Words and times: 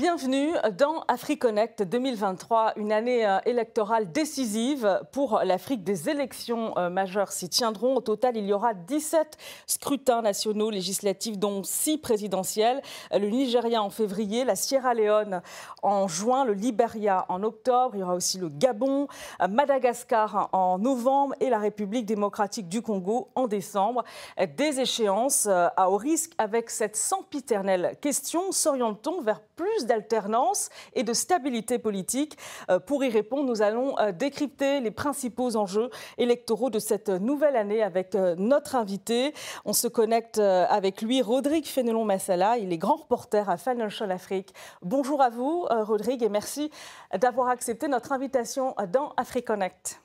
Bienvenue 0.00 0.52
dans 0.78 1.04
AfriConnect 1.08 1.82
2023, 1.82 2.72
une 2.76 2.90
année 2.90 3.26
euh, 3.26 3.36
électorale 3.44 4.10
décisive 4.10 4.98
pour 5.12 5.40
l'Afrique. 5.44 5.84
Des 5.84 6.08
élections 6.08 6.72
euh, 6.78 6.88
majeures 6.88 7.32
s'y 7.32 7.50
tiendront. 7.50 7.96
Au 7.96 8.00
total, 8.00 8.38
il 8.38 8.46
y 8.46 8.54
aura 8.54 8.72
17 8.72 9.36
scrutins 9.66 10.22
nationaux 10.22 10.70
législatifs, 10.70 11.36
dont 11.36 11.62
6 11.62 11.98
présidentiels. 11.98 12.80
Le 13.12 13.28
Nigeria 13.28 13.82
en 13.82 13.90
février, 13.90 14.46
la 14.46 14.56
Sierra 14.56 14.94
Leone 14.94 15.42
en 15.82 16.08
juin, 16.08 16.46
le 16.46 16.54
Liberia 16.54 17.26
en 17.28 17.42
octobre. 17.42 17.90
Il 17.94 18.00
y 18.00 18.02
aura 18.02 18.14
aussi 18.14 18.38
le 18.38 18.48
Gabon, 18.48 19.06
euh, 19.42 19.48
Madagascar 19.48 20.48
en 20.52 20.78
novembre 20.78 21.34
et 21.40 21.50
la 21.50 21.58
République 21.58 22.06
démocratique 22.06 22.70
du 22.70 22.80
Congo 22.80 23.28
en 23.34 23.48
décembre. 23.48 24.04
Des 24.56 24.80
échéances 24.80 25.46
à 25.46 25.90
haut 25.90 25.98
risque 25.98 26.32
avec 26.38 26.70
cette 26.70 26.96
sempiternelle 26.96 27.98
question. 28.00 28.50
S'oriente-t-on 28.50 29.20
vers 29.20 29.42
plus 29.60 29.89
d'alternance 29.90 30.70
et 30.94 31.02
de 31.02 31.12
stabilité 31.12 31.80
politique. 31.80 32.38
Euh, 32.70 32.78
pour 32.78 33.02
y 33.02 33.08
répondre, 33.08 33.48
nous 33.48 33.60
allons 33.60 33.98
euh, 33.98 34.12
décrypter 34.12 34.80
les 34.80 34.92
principaux 34.92 35.56
enjeux 35.56 35.90
électoraux 36.16 36.70
de 36.70 36.78
cette 36.78 37.08
nouvelle 37.08 37.56
année 37.56 37.82
avec 37.82 38.14
euh, 38.14 38.36
notre 38.38 38.76
invité. 38.76 39.34
On 39.64 39.72
se 39.72 39.88
connecte 39.88 40.38
avec 40.38 41.02
lui, 41.02 41.22
Rodrigue 41.22 41.66
Fénelon-Massala. 41.66 42.58
Il 42.58 42.72
est 42.72 42.78
grand 42.78 42.96
reporter 42.96 43.50
à 43.50 43.56
Financial 43.56 44.10
Afrique. 44.12 44.54
Bonjour 44.82 45.20
à 45.22 45.28
vous, 45.28 45.66
Rodrigue, 45.68 46.22
et 46.22 46.28
merci 46.28 46.70
d'avoir 47.18 47.48
accepté 47.48 47.88
notre 47.88 48.12
invitation 48.12 48.74
dans 48.92 49.12
AfriConnect. 49.16 50.00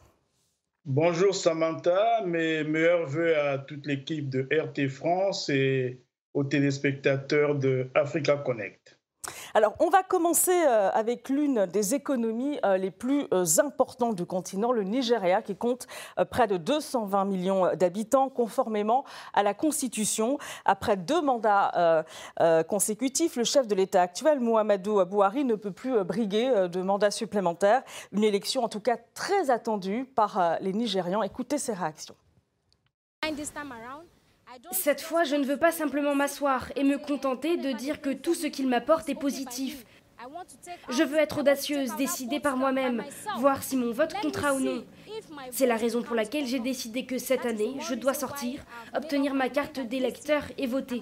Bonjour 0.85 1.33
Samantha, 1.33 2.23
mes 2.25 2.63
meilleurs 2.63 3.05
voeux 3.05 3.37
à 3.37 3.59
toute 3.59 3.85
l'équipe 3.85 4.29
de 4.29 4.47
RT 4.51 4.89
France 4.89 5.49
et 5.49 5.99
aux 6.33 6.43
téléspectateurs 6.43 7.55
de 7.55 7.89
Africa 7.95 8.37
Connect. 8.37 8.94
Alors, 9.53 9.73
on 9.79 9.89
va 9.89 10.03
commencer 10.03 10.51
euh, 10.51 10.89
avec 10.93 11.29
l'une 11.29 11.65
des 11.65 11.95
économies 11.95 12.59
euh, 12.65 12.77
les 12.77 12.91
plus 12.91 13.27
euh, 13.33 13.45
importantes 13.59 14.15
du 14.15 14.25
continent, 14.25 14.71
le 14.71 14.83
Nigeria, 14.83 15.41
qui 15.41 15.55
compte 15.55 15.87
près 16.29 16.47
de 16.47 16.57
220 16.57 17.25
millions 17.25 17.75
d'habitants, 17.75 18.29
conformément 18.29 19.05
à 19.33 19.43
la 19.43 19.53
Constitution. 19.53 20.37
Après 20.65 20.97
deux 20.97 21.21
mandats 21.21 22.05
consécutifs, 22.67 23.35
le 23.35 23.43
chef 23.43 23.67
de 23.67 23.75
l'État 23.75 24.01
actuel, 24.01 24.39
Muhammadu 24.39 24.89
Buhari, 25.05 25.45
ne 25.45 25.55
peut 25.55 25.71
plus 25.71 26.03
briguer 26.03 26.67
de 26.69 26.81
mandat 26.81 27.11
supplémentaire. 27.11 27.83
Une 28.11 28.23
élection, 28.23 28.63
en 28.63 28.69
tout 28.69 28.79
cas, 28.79 28.97
très 29.13 29.49
attendue 29.49 30.05
par 30.05 30.57
les 30.61 30.73
Nigérians. 30.73 31.23
Écoutez 31.23 31.57
ses 31.57 31.73
réactions. 31.73 32.15
Cette 34.71 35.01
fois, 35.01 35.23
je 35.23 35.35
ne 35.35 35.45
veux 35.45 35.57
pas 35.57 35.71
simplement 35.71 36.15
m'asseoir 36.15 36.71
et 36.75 36.83
me 36.83 36.97
contenter 36.97 37.57
de 37.57 37.71
dire 37.71 38.01
que 38.01 38.11
tout 38.11 38.33
ce 38.33 38.47
qu'il 38.47 38.67
m'apporte 38.67 39.09
est 39.09 39.15
positif. 39.15 39.85
Je 40.89 41.03
veux 41.03 41.17
être 41.17 41.39
audacieuse, 41.39 41.95
décider 41.97 42.39
par 42.39 42.57
moi-même, 42.57 43.03
voir 43.37 43.63
si 43.63 43.75
mon 43.75 43.91
vote 43.91 44.13
comptera 44.21 44.53
ou 44.53 44.59
non. 44.59 44.85
C'est 45.51 45.67
la 45.67 45.77
raison 45.77 46.01
pour 46.01 46.15
laquelle 46.15 46.45
j'ai 46.45 46.59
décidé 46.59 47.05
que 47.05 47.17
cette 47.17 47.45
année, 47.45 47.75
je 47.87 47.95
dois 47.95 48.13
sortir, 48.13 48.63
obtenir 48.93 49.33
ma 49.33 49.49
carte 49.49 49.79
d'électeur 49.79 50.43
et 50.57 50.67
voter. 50.67 51.01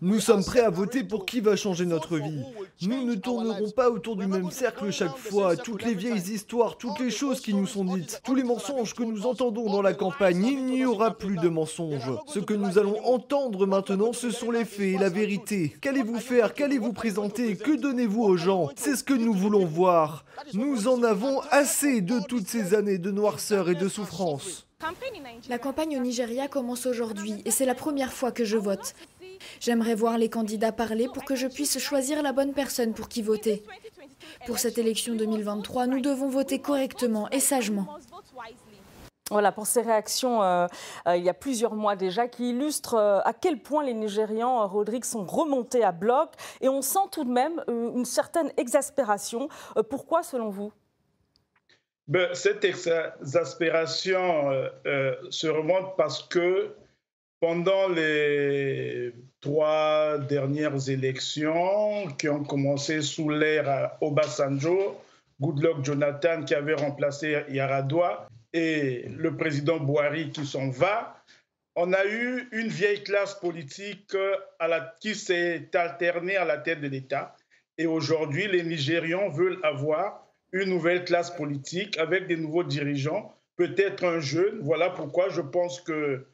Nous 0.00 0.20
sommes 0.20 0.44
prêts 0.44 0.60
à 0.60 0.70
voter 0.70 1.02
pour 1.02 1.26
qui 1.26 1.40
va 1.40 1.56
changer 1.56 1.84
notre 1.84 2.18
vie. 2.18 2.42
Nous 2.82 3.04
ne 3.04 3.16
tournerons 3.16 3.70
pas 3.70 3.90
autour 3.90 4.14
du 4.14 4.28
même 4.28 4.52
cercle 4.52 4.92
chaque 4.92 5.16
fois. 5.16 5.56
Toutes 5.56 5.84
les 5.84 5.94
vieilles 5.94 6.30
histoires, 6.32 6.78
toutes 6.78 7.00
les 7.00 7.10
choses 7.10 7.40
qui 7.40 7.52
nous 7.52 7.66
sont 7.66 7.84
dites, 7.84 8.20
tous 8.22 8.36
les 8.36 8.44
mensonges 8.44 8.94
que 8.94 9.02
nous 9.02 9.26
entendons 9.26 9.68
dans 9.68 9.82
la 9.82 9.94
campagne, 9.94 10.46
il 10.46 10.66
n'y 10.66 10.84
aura 10.84 11.16
plus 11.16 11.36
de 11.36 11.48
mensonges. 11.48 12.12
Ce 12.28 12.38
que 12.38 12.54
nous 12.54 12.78
allons 12.78 13.04
entendre 13.04 13.66
maintenant, 13.66 14.12
ce 14.12 14.30
sont 14.30 14.52
les 14.52 14.64
faits 14.64 14.94
et 14.94 14.98
la 14.98 15.08
vérité. 15.08 15.76
Qu'allez-vous 15.80 16.20
faire? 16.20 16.54
Qu'allez-vous 16.54 16.92
présenter? 16.92 17.56
Que 17.56 17.76
donnez-vous 17.76 18.22
aux 18.22 18.36
gens? 18.36 18.70
C'est 18.76 18.94
ce 18.94 19.02
que 19.02 19.14
nous 19.14 19.34
voulons 19.34 19.64
voir. 19.64 20.24
Nous 20.54 20.86
en 20.86 21.02
avons 21.02 21.40
assez 21.50 22.02
de 22.02 22.20
toutes 22.28 22.46
ces 22.46 22.74
années 22.74 22.98
de 22.98 23.10
noirceur 23.10 23.68
et 23.68 23.74
de 23.74 23.88
souffrance. 23.88 24.64
La 25.48 25.58
campagne 25.58 25.96
au 25.96 26.00
Nigeria 26.00 26.46
commence 26.46 26.86
aujourd'hui 26.86 27.42
et 27.44 27.50
c'est 27.50 27.66
la 27.66 27.74
première 27.74 28.12
fois 28.12 28.30
que 28.30 28.44
je 28.44 28.56
vote. 28.56 28.94
J'aimerais 29.60 29.94
voir 29.94 30.18
les 30.18 30.28
candidats 30.28 30.72
parler 30.72 31.08
pour 31.12 31.24
que 31.24 31.36
je 31.36 31.46
puisse 31.46 31.78
choisir 31.78 32.22
la 32.22 32.32
bonne 32.32 32.52
personne 32.52 32.94
pour 32.94 33.08
qui 33.08 33.22
voter. 33.22 33.62
Pour 34.46 34.58
cette 34.58 34.78
élection 34.78 35.14
2023, 35.14 35.86
nous 35.86 36.00
devons 36.00 36.28
voter 36.28 36.60
correctement 36.60 37.28
et 37.30 37.40
sagement. 37.40 37.86
Voilà, 39.30 39.52
pour 39.52 39.66
ces 39.66 39.82
réactions, 39.82 40.42
euh, 40.42 40.66
euh, 41.06 41.16
il 41.16 41.22
y 41.22 41.28
a 41.28 41.34
plusieurs 41.34 41.74
mois 41.74 41.96
déjà, 41.96 42.28
qui 42.28 42.50
illustrent 42.50 42.94
euh, 42.94 43.20
à 43.24 43.34
quel 43.34 43.58
point 43.58 43.84
les 43.84 43.92
Nigérians, 43.92 44.66
Rodrigue, 44.66 45.04
sont 45.04 45.26
remontés 45.26 45.84
à 45.84 45.92
bloc. 45.92 46.30
Et 46.60 46.68
on 46.68 46.80
sent 46.80 47.08
tout 47.12 47.24
de 47.24 47.30
même 47.30 47.62
une 47.68 48.04
certaine 48.04 48.50
exaspération. 48.56 49.48
pourquoi, 49.90 50.22
selon 50.22 50.48
vous? 50.48 50.72
Ben, 52.06 52.32
Cette 52.34 52.64
exaspération 52.64 54.50
se 55.30 55.46
remonte 55.46 55.96
parce 55.96 56.22
que 56.22 56.74
pendant 57.40 57.88
les 57.88 59.12
trois 59.40 60.18
dernières 60.18 60.88
élections 60.88 62.06
qui 62.18 62.28
ont 62.28 62.44
commencé 62.44 63.02
sous 63.02 63.30
l'ère 63.30 63.92
Obasanjo, 64.00 65.00
Goodluck 65.40 65.84
Jonathan 65.84 66.42
qui 66.44 66.54
avait 66.54 66.74
remplacé 66.74 67.44
Yaradua 67.48 68.28
et 68.52 69.04
le 69.16 69.36
président 69.36 69.78
Bouhari 69.78 70.30
qui 70.30 70.44
s'en 70.44 70.70
va, 70.70 71.22
on 71.76 71.92
a 71.92 72.04
eu 72.06 72.48
une 72.50 72.68
vieille 72.68 73.04
classe 73.04 73.34
politique 73.34 74.16
qui 75.00 75.14
s'est 75.14 75.68
alternée 75.74 76.36
à 76.36 76.44
la 76.44 76.58
tête 76.58 76.80
de 76.80 76.88
l'État. 76.88 77.36
Et 77.76 77.86
aujourd'hui, 77.86 78.48
les 78.48 78.64
Nigérians 78.64 79.28
veulent 79.28 79.60
avoir 79.62 80.26
une 80.52 80.70
nouvelle 80.70 81.04
classe 81.04 81.30
politique 81.30 81.96
avec 81.98 82.26
des 82.26 82.36
nouveaux 82.36 82.64
dirigeants, 82.64 83.32
peut-être 83.56 84.04
un 84.04 84.18
jeune. 84.18 84.60
Voilà 84.62 84.90
pourquoi 84.90 85.28
je 85.28 85.40
pense 85.40 85.80
que 85.80 86.26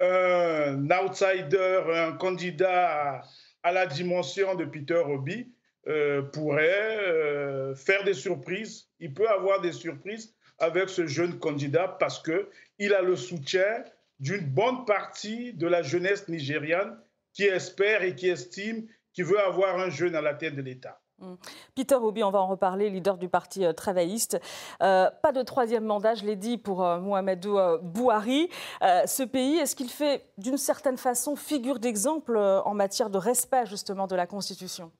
un 0.00 0.90
outsider, 0.90 1.82
un 1.94 2.12
candidat 2.12 3.22
à, 3.62 3.72
la 3.72 3.86
dimension 3.86 4.54
de 4.54 4.64
Peter 4.64 5.02
Obi 5.06 5.52
euh, 5.86 6.22
pourrait 6.22 6.98
euh, 7.00 7.74
faire 7.74 8.04
des 8.04 8.14
surprises. 8.14 8.88
Il 8.98 9.12
peut 9.12 9.28
avoir 9.28 9.60
des 9.60 9.72
surprises 9.72 10.34
avec 10.58 10.88
ce 10.88 11.06
jeune 11.06 11.38
candidat 11.38 11.96
parce 11.98 12.22
qu'il 12.22 12.94
a 12.94 13.02
le 13.02 13.16
soutien 13.16 13.84
d'une 14.18 14.46
bonne 14.46 14.84
partie 14.84 15.54
de 15.54 15.66
la 15.66 15.82
jeunesse 15.82 16.28
nigériane 16.28 16.98
qui 17.32 17.44
espère 17.44 18.02
et 18.02 18.14
qui 18.14 18.28
estime 18.28 18.86
qu'il 19.12 19.24
veut 19.24 19.40
avoir 19.40 19.78
un 19.78 19.90
jeune 19.90 20.14
à 20.14 20.20
la 20.20 20.34
tête 20.34 20.54
de 20.54 20.62
l'État. 20.62 20.99
Mm. 21.20 21.34
Peter 21.74 21.94
Obi, 21.96 22.22
on 22.22 22.30
va 22.30 22.40
en 22.40 22.46
reparler, 22.46 22.90
leader 22.90 23.18
du 23.18 23.28
parti 23.28 23.64
euh, 23.64 23.72
travailliste. 23.72 24.40
Euh, 24.82 25.10
pas 25.22 25.32
de 25.32 25.42
troisième 25.42 25.84
mandat, 25.84 26.14
je 26.14 26.24
l'ai 26.24 26.36
dit, 26.36 26.58
pour 26.58 26.84
euh, 26.84 26.98
Mohamedou 26.98 27.58
Bouhari. 27.82 28.48
ce 28.80 29.22
pays, 29.22 29.56
est-ce 29.56 29.76
qu'il 29.76 29.90
fait 29.90 30.24
d'une 30.38 30.56
certaine 30.56 30.96
façon 30.96 31.36
figure 31.36 31.78
d'exemple 31.78 32.36
en 32.36 32.74
matière 32.74 33.10
de 33.10 33.18
respect 33.18 33.66
justement 33.66 34.06
de 34.06 34.16
la 34.16 34.26
Constitution? 34.26 34.90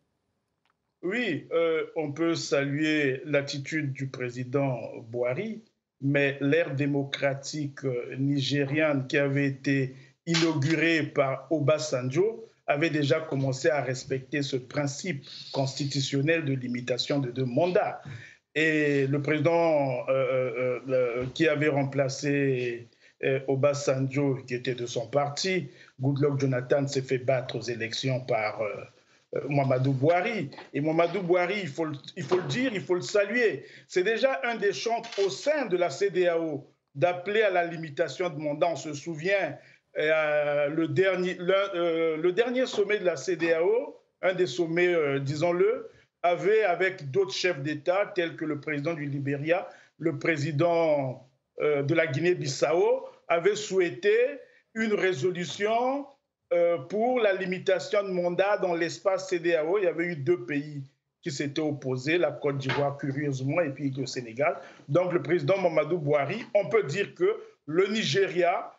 Oui, 1.02 1.48
on 1.96 2.12
peut 2.12 2.34
saluer 2.34 3.22
l'attitude 3.24 3.92
du 3.92 4.08
président 4.08 4.78
Bouhari, 5.08 5.62
mais 6.00 6.36
l'ère 6.40 6.74
démocratique 6.74 7.80
nigériane 8.18 9.06
qui 9.06 9.16
avait 9.16 9.46
été 9.46 9.94
inaugurée 10.26 11.02
par 11.02 11.46
Obasanjo 11.50 12.44
avait 12.70 12.90
déjà 12.90 13.18
commencé 13.20 13.68
à 13.68 13.82
respecter 13.82 14.42
ce 14.42 14.56
principe 14.56 15.24
constitutionnel 15.52 16.44
de 16.44 16.52
limitation 16.52 17.18
de 17.18 17.30
deux 17.32 17.44
mandats. 17.44 18.00
Et 18.54 19.08
le 19.08 19.20
président 19.20 20.08
euh, 20.08 20.12
euh, 20.12 20.80
euh, 20.88 21.24
qui 21.34 21.48
avait 21.48 21.68
remplacé 21.68 22.88
Obasanjo, 23.48 24.38
qui 24.46 24.54
était 24.54 24.74
de 24.74 24.86
son 24.86 25.06
parti, 25.08 25.68
Goodluck 26.00 26.40
Jonathan, 26.40 26.86
s'est 26.86 27.02
fait 27.02 27.18
battre 27.18 27.56
aux 27.56 27.60
élections 27.60 28.20
par 28.20 28.62
Mohamedou 29.50 29.92
Bouhari. 29.92 30.50
Et 30.72 30.80
Mohamedou 30.80 31.20
Bouhari, 31.20 31.60
il 31.60 31.68
faut, 31.68 31.84
le 31.84 32.48
dire, 32.48 32.70
il 32.72 32.80
faut 32.80 32.94
le 32.94 33.02
saluer. 33.02 33.66
C'est 33.88 34.04
déjà 34.04 34.40
un 34.44 34.54
des 34.54 34.72
chantres 34.72 35.10
au 35.18 35.28
sein 35.28 35.66
de 35.66 35.76
la 35.76 35.90
CDAO 35.90 36.66
d'appeler 36.94 37.42
à 37.42 37.50
la 37.50 37.66
limitation 37.66 38.30
de 38.30 38.38
mandat. 38.38 38.68
On 38.68 38.76
se 38.76 38.94
souvient 38.94 39.58
euh, 39.98 40.68
le, 40.68 40.88
dernier, 40.88 41.36
euh, 41.40 42.16
le, 42.16 42.32
dernier 42.32 42.66
sommet 42.66 42.98
de 42.98 43.04
la 43.04 43.16
CDAO, 43.16 43.98
un 44.22 44.34
des 44.34 44.46
sommets, 44.46 44.94
euh, 44.94 45.18
disons-le, 45.18 45.90
avait, 46.22 46.62
avec 46.62 47.10
d'autres 47.10 47.34
chefs 47.34 47.60
d'État, 47.62 48.12
tels 48.14 48.36
que 48.36 48.44
le 48.44 48.60
président 48.60 48.94
du 48.94 49.06
Libéria, 49.06 49.68
le 49.98 50.18
président 50.18 51.26
de 51.60 51.94
la 51.94 52.06
Guinée-Bissau, 52.06 53.06
avait 53.28 53.56
souhaité 53.56 54.16
une 54.74 54.94
résolution 54.94 56.06
pour 56.88 57.20
la 57.20 57.34
limitation 57.34 58.02
de 58.02 58.10
mandat 58.10 58.58
dans 58.58 58.74
l'espace 58.74 59.28
CDAO. 59.28 59.78
Il 59.78 59.84
y 59.84 59.86
avait 59.86 60.04
eu 60.06 60.16
deux 60.16 60.44
pays 60.44 60.82
qui 61.22 61.30
s'étaient 61.30 61.60
opposés, 61.60 62.16
la 62.18 62.32
Côte 62.32 62.58
d'Ivoire 62.58 62.96
curieusement 62.96 63.60
et 63.60 63.70
puis 63.70 63.90
le 63.90 64.06
Sénégal. 64.06 64.58
Donc 64.88 65.12
le 65.12 65.22
président 65.22 65.58
Mamadou 65.58 65.98
Bouhari, 65.98 66.44
on 66.54 66.68
peut 66.68 66.82
dire 66.82 67.14
que 67.14 67.40
le 67.66 67.86
Nigeria 67.88 68.72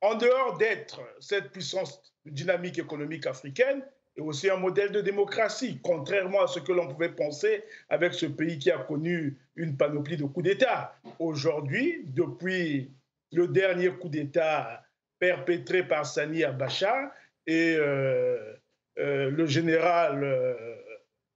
en 0.00 0.14
dehors 0.14 0.58
d'être 0.58 1.00
cette 1.20 1.50
puissance 1.50 2.02
dynamique 2.24 2.78
économique 2.78 3.26
africaine 3.26 3.82
et 4.16 4.20
aussi 4.20 4.50
un 4.50 4.56
modèle 4.56 4.92
de 4.92 5.00
démocratie, 5.00 5.80
contrairement 5.82 6.42
à 6.42 6.46
ce 6.46 6.58
que 6.58 6.72
l'on 6.72 6.88
pouvait 6.88 7.10
penser 7.10 7.64
avec 7.88 8.14
ce 8.14 8.26
pays 8.26 8.58
qui 8.58 8.70
a 8.70 8.78
connu 8.78 9.38
une 9.56 9.76
panoplie 9.76 10.16
de 10.16 10.24
coups 10.24 10.44
d'État. 10.44 10.94
Aujourd'hui, 11.18 12.02
depuis 12.06 12.90
le 13.32 13.48
dernier 13.48 13.90
coup 13.90 14.08
d'État 14.08 14.82
perpétré 15.18 15.86
par 15.86 16.06
Sani 16.06 16.44
Abacha 16.44 17.12
et 17.46 17.76
euh, 17.78 18.54
euh, 18.98 19.30
le 19.30 19.46
général 19.46 20.24
euh, 20.24 20.54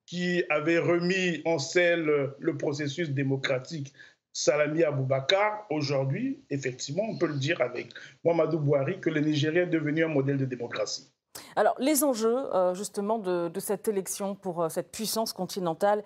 qui 0.06 0.43
avait 0.49 0.78
remis 0.78 1.43
en 1.44 1.58
selle 1.58 2.31
le 2.38 2.56
processus 2.56 3.10
démocratique 3.10 3.93
Salami 4.34 4.82
Aboubakar, 4.82 5.64
aujourd'hui, 5.70 6.44
effectivement, 6.50 7.04
on 7.08 7.16
peut 7.16 7.28
le 7.28 7.38
dire 7.38 7.60
avec 7.60 7.88
Mohamedou 8.25 8.58
Bouhari, 8.58 9.00
que 9.00 9.08
le 9.08 9.20
Nigeria 9.20 9.62
est 9.62 9.66
devenu 9.66 10.04
un 10.04 10.08
modèle 10.08 10.36
de 10.36 10.44
démocratie. 10.44 11.08
Alors, 11.56 11.76
les 11.78 12.02
enjeux, 12.04 12.36
justement, 12.75 13.19
de, 13.19 13.50
cette 13.60 13.86
élection 13.88 14.34
pour 14.34 14.70
cette 14.70 14.90
puissance 14.90 15.32
continentale 15.32 16.02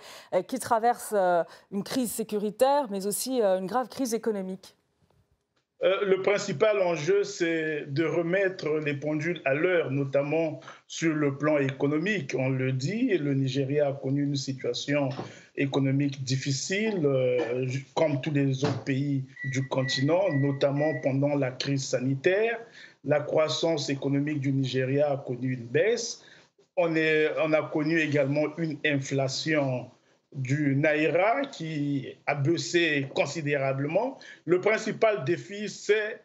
qui 0.47 0.59
traverse 0.59 1.15
une 1.71 1.85
crise 1.85 2.13
sécuritaire, 2.13 2.87
mais 2.91 3.07
aussi 3.07 3.41
une 3.43 3.67
grave 3.67 3.89
crise 3.89 4.15
économique 4.15 4.77
euh, 5.85 6.05
le 6.05 6.23
principal 6.23 6.81
enjeu, 6.83 7.23
c'est 7.23 7.85
de 7.87 8.05
remettre 8.05 8.81
les 8.85 8.95
pendules 8.95 9.41
à 9.45 9.55
l'heure, 9.55 9.93
notamment 9.93 10.59
sur 10.89 11.15
le 11.15 11.37
plan 11.39 11.59
économique. 11.59 12.35
On 12.37 12.49
le 12.49 12.73
dit, 12.73 13.17
le 13.17 13.35
Nigeria 13.35 13.89
a 13.89 13.93
connu 13.93 14.25
une 14.25 14.35
situation 14.35 15.09
économique 15.59 16.23
difficile, 16.25 17.01
euh, 17.05 17.67
comme 17.95 18.21
tous 18.21 18.31
les 18.31 18.65
autres 18.65 18.85
pays 18.85 19.25
du 19.45 19.67
continent, 19.69 20.33
notamment 20.33 20.95
pendant 21.03 21.35
la 21.35 21.51
crise 21.51 21.85
sanitaire. 21.85 22.59
La 23.05 23.21
croissance 23.21 23.91
économique 23.91 24.41
du 24.41 24.53
Nigeria 24.53 25.13
a 25.13 25.17
connu 25.19 25.53
une 25.55 25.67
baisse. 25.67 26.25
On, 26.77 26.95
a 26.95 27.71
connu 27.73 27.99
également 27.99 28.57
une 28.57 28.79
inflation 28.85 29.91
du 30.33 30.77
Naira 30.77 31.43
qui 31.47 32.07
a 32.27 32.37
baissé 32.37 33.09
considérablement. 33.15 34.19
Le 34.45 34.61
principal 34.61 35.25
défi, 35.25 35.69
c'est 35.69 36.21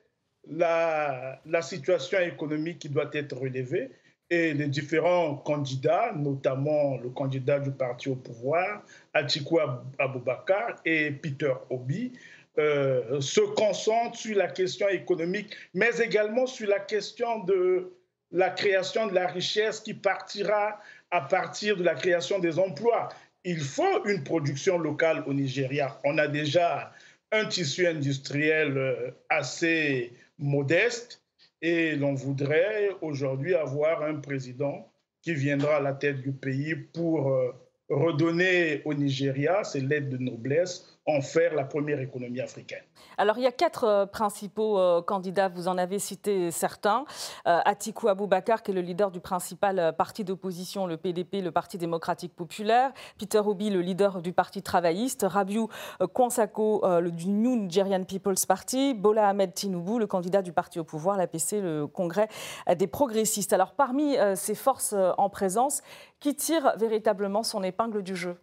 la, 0.47 1.41
la, 1.47 1.61
situation 1.63 2.19
économique 2.19 2.79
qui 2.79 2.89
doit 2.89 3.09
être 3.13 3.35
relevée 3.35 3.89
et 4.33 4.53
les 4.53 4.67
différents 4.67 5.35
candidats, 5.35 6.11
notamment 6.15 6.97
le 6.97 7.09
candidat 7.09 7.59
du 7.59 7.71
parti 7.71 8.09
au 8.09 8.15
pouvoir, 8.15 8.83
Atikou 9.13 9.59
Abubakar 9.99 10.75
et 10.85 11.11
Peter 11.11 11.53
Obi, 11.69 12.13
euh, 12.57 13.19
se 13.19 13.41
concentrent 13.41 14.17
sur 14.17 14.37
la 14.37 14.47
question 14.47 14.87
économique, 14.89 15.55
mais 15.73 15.89
également 15.99 16.45
sur 16.45 16.69
la 16.69 16.79
question 16.79 17.43
de 17.43 17.91
la 18.31 18.49
création 18.49 19.07
de 19.07 19.13
la 19.13 19.27
richesse 19.27 19.79
qui 19.79 19.93
partira 19.93 20.79
à 21.11 21.21
partir 21.21 21.77
de 21.77 21.83
la 21.83 21.95
création 21.95 22.39
des 22.39 22.57
emplois 22.59 23.09
il 23.43 23.59
faut 23.59 24.05
une 24.05 24.23
production 24.23 24.77
locale 24.77 25.23
au 25.27 25.33
Nigeria. 25.33 25.99
On 26.03 26.17
a 26.17 26.27
déjà 26.27 26.91
un 27.31 27.45
tissu 27.45 27.87
industriel 27.87 28.77
euh, 28.77 29.11
assez 29.29 30.13
modeste 30.37 31.22
et 31.63 31.95
l'on 31.95 32.13
voudrait 32.13 32.89
aujourd'hui 33.01 33.55
avoir 33.55 34.03
un 34.03 34.15
président 34.15 34.91
qui 35.21 35.33
viendra 35.33 35.77
à 35.77 35.79
la 35.79 35.93
tête 35.93 36.21
du 36.21 36.33
pays 36.33 36.75
pour 36.75 37.31
euh, 37.31 37.53
redonner 37.89 38.81
au 38.83 38.93
Nigeria 38.93 39.63
ses 39.63 39.79
lettres 39.79 40.09
de 40.09 40.17
noblesse, 40.17 40.99
en 41.05 41.21
faire 41.21 41.53
la 41.53 41.65
première 41.65 41.99
économie 41.99 42.39
africaine. 42.39 42.83
Alors 43.17 43.37
il 43.37 43.43
y 43.43 43.47
a 43.47 43.51
quatre 43.51 43.83
euh, 43.83 44.05
principaux 44.05 44.79
euh, 44.79 45.01
candidats, 45.01 45.49
vous 45.49 45.67
en 45.67 45.77
avez 45.77 45.99
cité 45.99 46.49
certains. 46.49 47.03
Euh, 47.45 47.59
Atikou 47.65 48.07
Abubakar, 48.07 48.63
qui 48.63 48.71
est 48.71 48.73
le 48.73 48.81
leader 48.81 49.11
du 49.11 49.19
principal 49.19 49.93
parti 49.97 50.23
d'opposition, 50.23 50.87
le 50.87 50.97
PDP, 50.97 51.41
le 51.41 51.51
Parti 51.51 51.77
démocratique 51.77 52.33
populaire. 52.35 52.91
Peter 53.17 53.39
Obi, 53.39 53.69
le 53.69 53.81
leader 53.81 54.21
du 54.21 54.31
Parti 54.31 54.61
travailliste. 54.61 55.25
Rabiou 55.27 55.67
Kwansako, 56.13 56.81
le 56.99 57.11
du 57.11 57.27
New 57.27 57.55
Nigerian 57.55 58.03
People's 58.03 58.45
Party. 58.45 58.93
Bola 58.93 59.27
Ahmed 59.27 59.53
Tinubu, 59.53 59.99
le 59.99 60.07
candidat 60.07 60.41
du 60.41 60.53
parti 60.53 60.79
au 60.79 60.83
pouvoir, 60.83 61.17
l'APC, 61.17 61.61
le 61.61 61.87
Congrès 61.87 62.27
des 62.75 62.87
progressistes. 62.87 63.53
Alors 63.53 63.73
parmi 63.73 64.15
ces 64.35 64.55
forces 64.55 64.95
en 65.17 65.29
présence, 65.29 65.81
qui 66.19 66.35
tire 66.35 66.73
véritablement 66.77 67.43
son 67.43 67.63
épingle 67.63 68.03
du 68.03 68.15
jeu? 68.15 68.37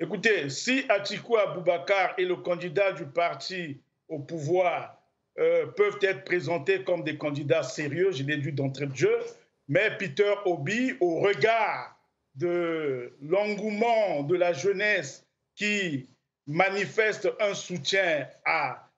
Écoutez, 0.00 0.48
si 0.48 0.84
Atikou 0.88 1.38
Abubakar 1.38 2.14
et 2.18 2.24
le 2.24 2.36
candidat 2.36 2.92
du 2.92 3.04
parti 3.04 3.80
au 4.08 4.20
pouvoir 4.20 4.96
euh, 5.40 5.66
peuvent 5.66 5.98
être 6.02 6.24
présentés 6.24 6.84
comme 6.84 7.02
des 7.02 7.18
candidats 7.18 7.64
sérieux, 7.64 8.12
je 8.12 8.22
l'ai 8.22 8.36
dit 8.36 8.52
d'entrée 8.52 8.86
de 8.86 8.94
jeu, 8.94 9.18
mais 9.66 9.90
Peter 9.98 10.34
Obi, 10.44 10.94
au 11.00 11.18
regard 11.18 11.98
de 12.36 13.12
l'engouement 13.22 14.22
de 14.22 14.36
la 14.36 14.52
jeunesse 14.52 15.26
qui 15.56 16.08
manifeste 16.46 17.28
un 17.40 17.54
soutien 17.54 18.28
à 18.44 18.88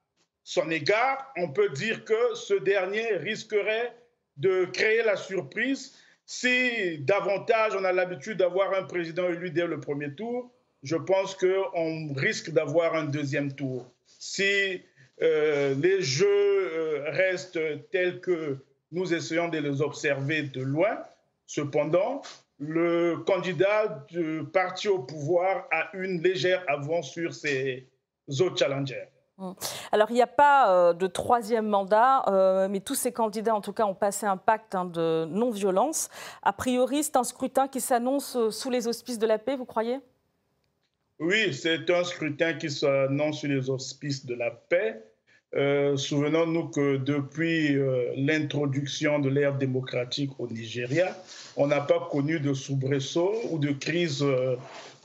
son 0.45 0.71
égard, 0.71 1.33
on 1.39 1.49
peut 1.49 1.71
dire 1.71 2.05
que 2.05 2.35
ce 2.35 2.53
dernier 2.53 3.17
risquerait 3.17 3.95
de 4.37 4.67
créer 4.67 5.03
la 5.03 5.17
surprise 5.17 5.97
si 6.27 6.99
davantage 6.99 7.75
on 7.75 7.85
a 7.85 7.93
l'habitude 7.93 8.37
d'avoir 8.37 8.75
un 8.75 8.83
président 8.83 9.31
élu 9.31 9.51
dès 9.51 9.67
le 9.67 9.81
premier 9.81 10.15
tour 10.15 10.53
je 10.83 10.97
pense 10.97 11.35
qu'on 11.35 12.13
risque 12.15 12.51
d'avoir 12.51 12.95
un 12.95 13.05
deuxième 13.05 13.53
tour. 13.53 13.91
Si 14.07 14.83
euh, 15.23 15.75
les 15.75 16.01
jeux 16.01 16.27
euh, 16.27 17.05
restent 17.11 17.61
tels 17.91 18.21
que 18.21 18.59
nous 18.93 19.13
essayons 19.13 19.49
de 19.49 19.59
les 19.59 19.83
observer 19.83 20.43
de 20.43 20.63
loin, 20.63 20.99
cependant, 21.47 22.23
le 22.59 23.19
candidat 23.27 24.05
du 24.11 24.43
parti 24.53 24.89
au 24.89 24.99
pouvoir 25.01 25.67
a 25.71 25.91
une 25.95 26.23
légère 26.23 26.65
avance 26.69 27.11
sur 27.11 27.35
ses 27.35 27.89
autres 28.41 28.59
challengers. 28.59 29.09
Hum. 29.39 29.55
Alors, 29.93 30.11
il 30.11 30.15
n'y 30.15 30.23
a 30.23 30.27
pas 30.27 30.71
euh, 30.71 30.93
de 30.93 31.07
troisième 31.07 31.67
mandat, 31.67 32.69
mais 32.71 32.81
tous 32.81 32.95
ces 32.95 33.13
candidats, 33.13 33.55
en 33.55 33.61
tout 33.61 33.73
cas, 33.73 33.85
ont 33.85 33.95
passé 33.95 34.27
un 34.27 34.37
pacte 34.37 34.75
hein, 34.75 34.85
de 34.87 35.27
non-violence. 35.27 36.09
A 36.43 36.53
priori, 36.53 37.03
c'est 37.03 37.17
un 37.17 37.25
scrutin 37.25 37.69
qui 37.69 37.81
s'annonce 37.81 38.37
sous 38.51 38.71
les 38.71 38.89
auspices 38.89 39.19
de 39.19 39.27
la 39.27 39.39
paix, 39.39 39.57
vous 39.57 39.67
croyez? 39.67 40.01
Oui, 41.21 41.53
c'est 41.53 41.91
un 41.91 42.03
scrutin 42.03 42.55
qui 42.55 42.71
s'annonce 42.71 43.41
sur 43.41 43.49
les 43.49 43.69
auspices 43.69 44.25
de 44.25 44.35
la 44.35 44.51
paix. 44.51 45.03
Euh, 45.55 45.97
souvenons-nous 45.97 46.69
que 46.69 46.97
depuis 46.97 47.77
euh, 47.77 48.13
l'introduction 48.17 49.19
de 49.19 49.29
l'ère 49.29 49.55
démocratique 49.59 50.31
au 50.39 50.49
Nigeria, 50.49 51.15
on 51.57 51.67
n'a 51.67 51.81
pas 51.83 52.09
connu 52.11 52.41
de 52.41 52.55
soubresaut 52.55 53.35
ou 53.51 53.59
de 53.59 53.73
crise 53.73 54.23
euh, 54.23 54.57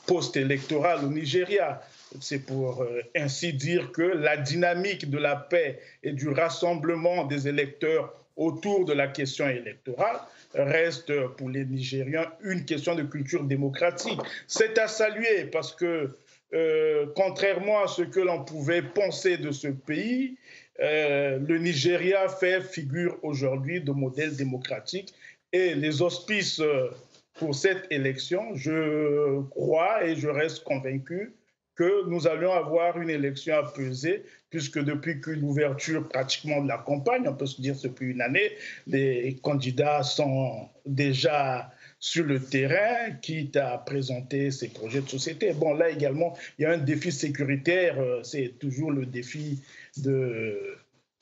post-électorale 0.08 1.04
au 1.04 1.10
Nigeria. 1.10 1.82
C'est 2.22 2.46
pour 2.46 2.86
ainsi 3.14 3.52
dire 3.52 3.92
que 3.92 4.04
la 4.04 4.38
dynamique 4.38 5.10
de 5.10 5.18
la 5.18 5.36
paix 5.36 5.80
et 6.02 6.14
du 6.14 6.30
rassemblement 6.30 7.26
des 7.26 7.50
électeurs 7.50 8.14
autour 8.36 8.86
de 8.86 8.94
la 8.94 9.08
question 9.08 9.48
électorale 9.48 10.20
reste 10.54 11.28
pour 11.38 11.50
les 11.50 11.66
Nigériens 11.66 12.32
une 12.42 12.66
question 12.66 12.96
de 12.96 13.04
culture 13.04 13.44
démocratique. 13.44 14.20
C'est 14.48 14.78
à 14.78 14.88
saluer 14.88 15.46
parce 15.46 15.74
que, 15.74 16.16
euh, 16.54 17.06
contrairement 17.16 17.84
à 17.84 17.88
ce 17.88 18.04
que 18.04 18.20
l'on 18.20 18.44
pouvait 18.44 18.82
penser 18.82 19.38
de 19.38 19.52
ce 19.52 19.68
pays, 19.68 20.38
euh, 20.82 21.40
le 21.40 21.58
Nigeria 21.58 22.28
fait 22.28 22.62
figure 22.62 23.18
aujourd'hui 23.24 23.82
de 23.82 23.92
modèle 23.92 24.36
démocratique 24.36 25.14
et 25.54 25.74
les 25.74 26.02
auspices 26.02 26.60
euh, 26.60 26.90
pour 27.36 27.56
cette 27.56 27.88
élection, 27.92 28.56
je 28.56 29.42
crois 29.50 30.06
et 30.06 30.16
je 30.16 30.28
reste 30.28 30.64
convaincu 30.64 31.34
que 31.76 32.08
nous 32.08 32.28
allions 32.28 32.54
avoir 32.54 33.00
une 33.00 33.10
élection 33.10 33.56
à 33.56 33.64
peser, 33.64 34.24
puisque 34.50 34.80
depuis 34.80 35.20
qu'une 35.20 35.44
ouverture 35.44 36.08
pratiquement 36.08 36.62
de 36.62 36.68
la 36.68 36.78
campagne, 36.78 37.28
on 37.28 37.34
peut 37.34 37.46
se 37.46 37.62
dire 37.62 37.76
depuis 37.84 38.12
une 38.12 38.22
année, 38.22 38.52
les 38.88 39.38
candidats 39.42 40.04
sont 40.04 40.70
déjà 40.86 41.72
sur 42.00 42.24
le 42.24 42.40
terrain, 42.40 43.12
quitte 43.22 43.58
à 43.58 43.78
présenter 43.80 44.52
ses 44.52 44.70
projets 44.70 45.02
de 45.02 45.10
société. 45.10 45.54
Bon, 45.54 45.74
là 45.74 45.90
également, 45.90 46.38
il 46.58 46.64
y 46.64 46.66
a 46.66 46.72
un 46.72 46.78
défi 46.78 47.12
sécuritaire, 47.12 48.00
euh, 48.00 48.22
c'est 48.24 48.60
toujours 48.60 48.92
le 48.92 49.06
défi 49.06 49.60
de 49.98 50.78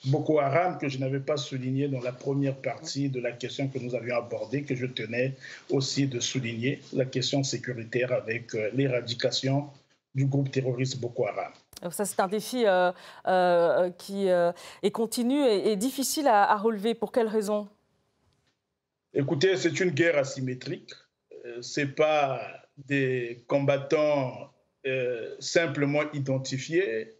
Boko 0.05 0.39
Haram 0.39 0.77
que 0.77 0.89
je 0.89 0.97
n'avais 0.97 1.21
pas 1.21 1.37
souligné 1.37 1.87
dans 1.87 2.01
la 2.01 2.11
première 2.11 2.57
partie 2.57 3.07
de 3.07 3.21
la 3.21 3.31
question 3.31 3.69
que 3.69 3.79
nous 3.79 3.95
avions 3.95 4.17
abordée, 4.17 4.63
que 4.63 4.75
je 4.75 4.85
tenais 4.85 5.35
aussi 5.69 6.07
de 6.07 6.19
souligner, 6.19 6.81
la 6.91 7.05
question 7.05 7.43
sécuritaire 7.43 8.11
avec 8.11 8.53
euh, 8.53 8.69
l'éradication 8.73 9.69
du 10.15 10.25
groupe 10.25 10.51
terroriste 10.51 10.99
Boko 10.99 11.27
Haram. 11.27 11.53
Ça, 11.91 12.05
c'est 12.05 12.19
un 12.19 12.27
défi 12.27 12.65
euh, 12.65 12.91
euh, 13.27 13.89
qui 13.91 14.29
euh, 14.29 14.51
est 14.81 14.91
continu 14.91 15.43
et, 15.45 15.75
difficile 15.75 16.27
à, 16.27 16.55
relever. 16.55 16.93
Pour 16.93 17.11
quelles 17.11 17.27
raisons 17.27 17.67
Écoutez, 19.13 19.57
c'est 19.57 19.79
une 19.79 19.91
guerre 19.91 20.17
asymétrique. 20.17 20.91
Ce 21.61 21.81
n'est 21.81 21.87
pas 21.87 22.41
des 22.77 23.43
combattants 23.47 24.51
simplement 25.39 26.11
identifiés. 26.13 27.15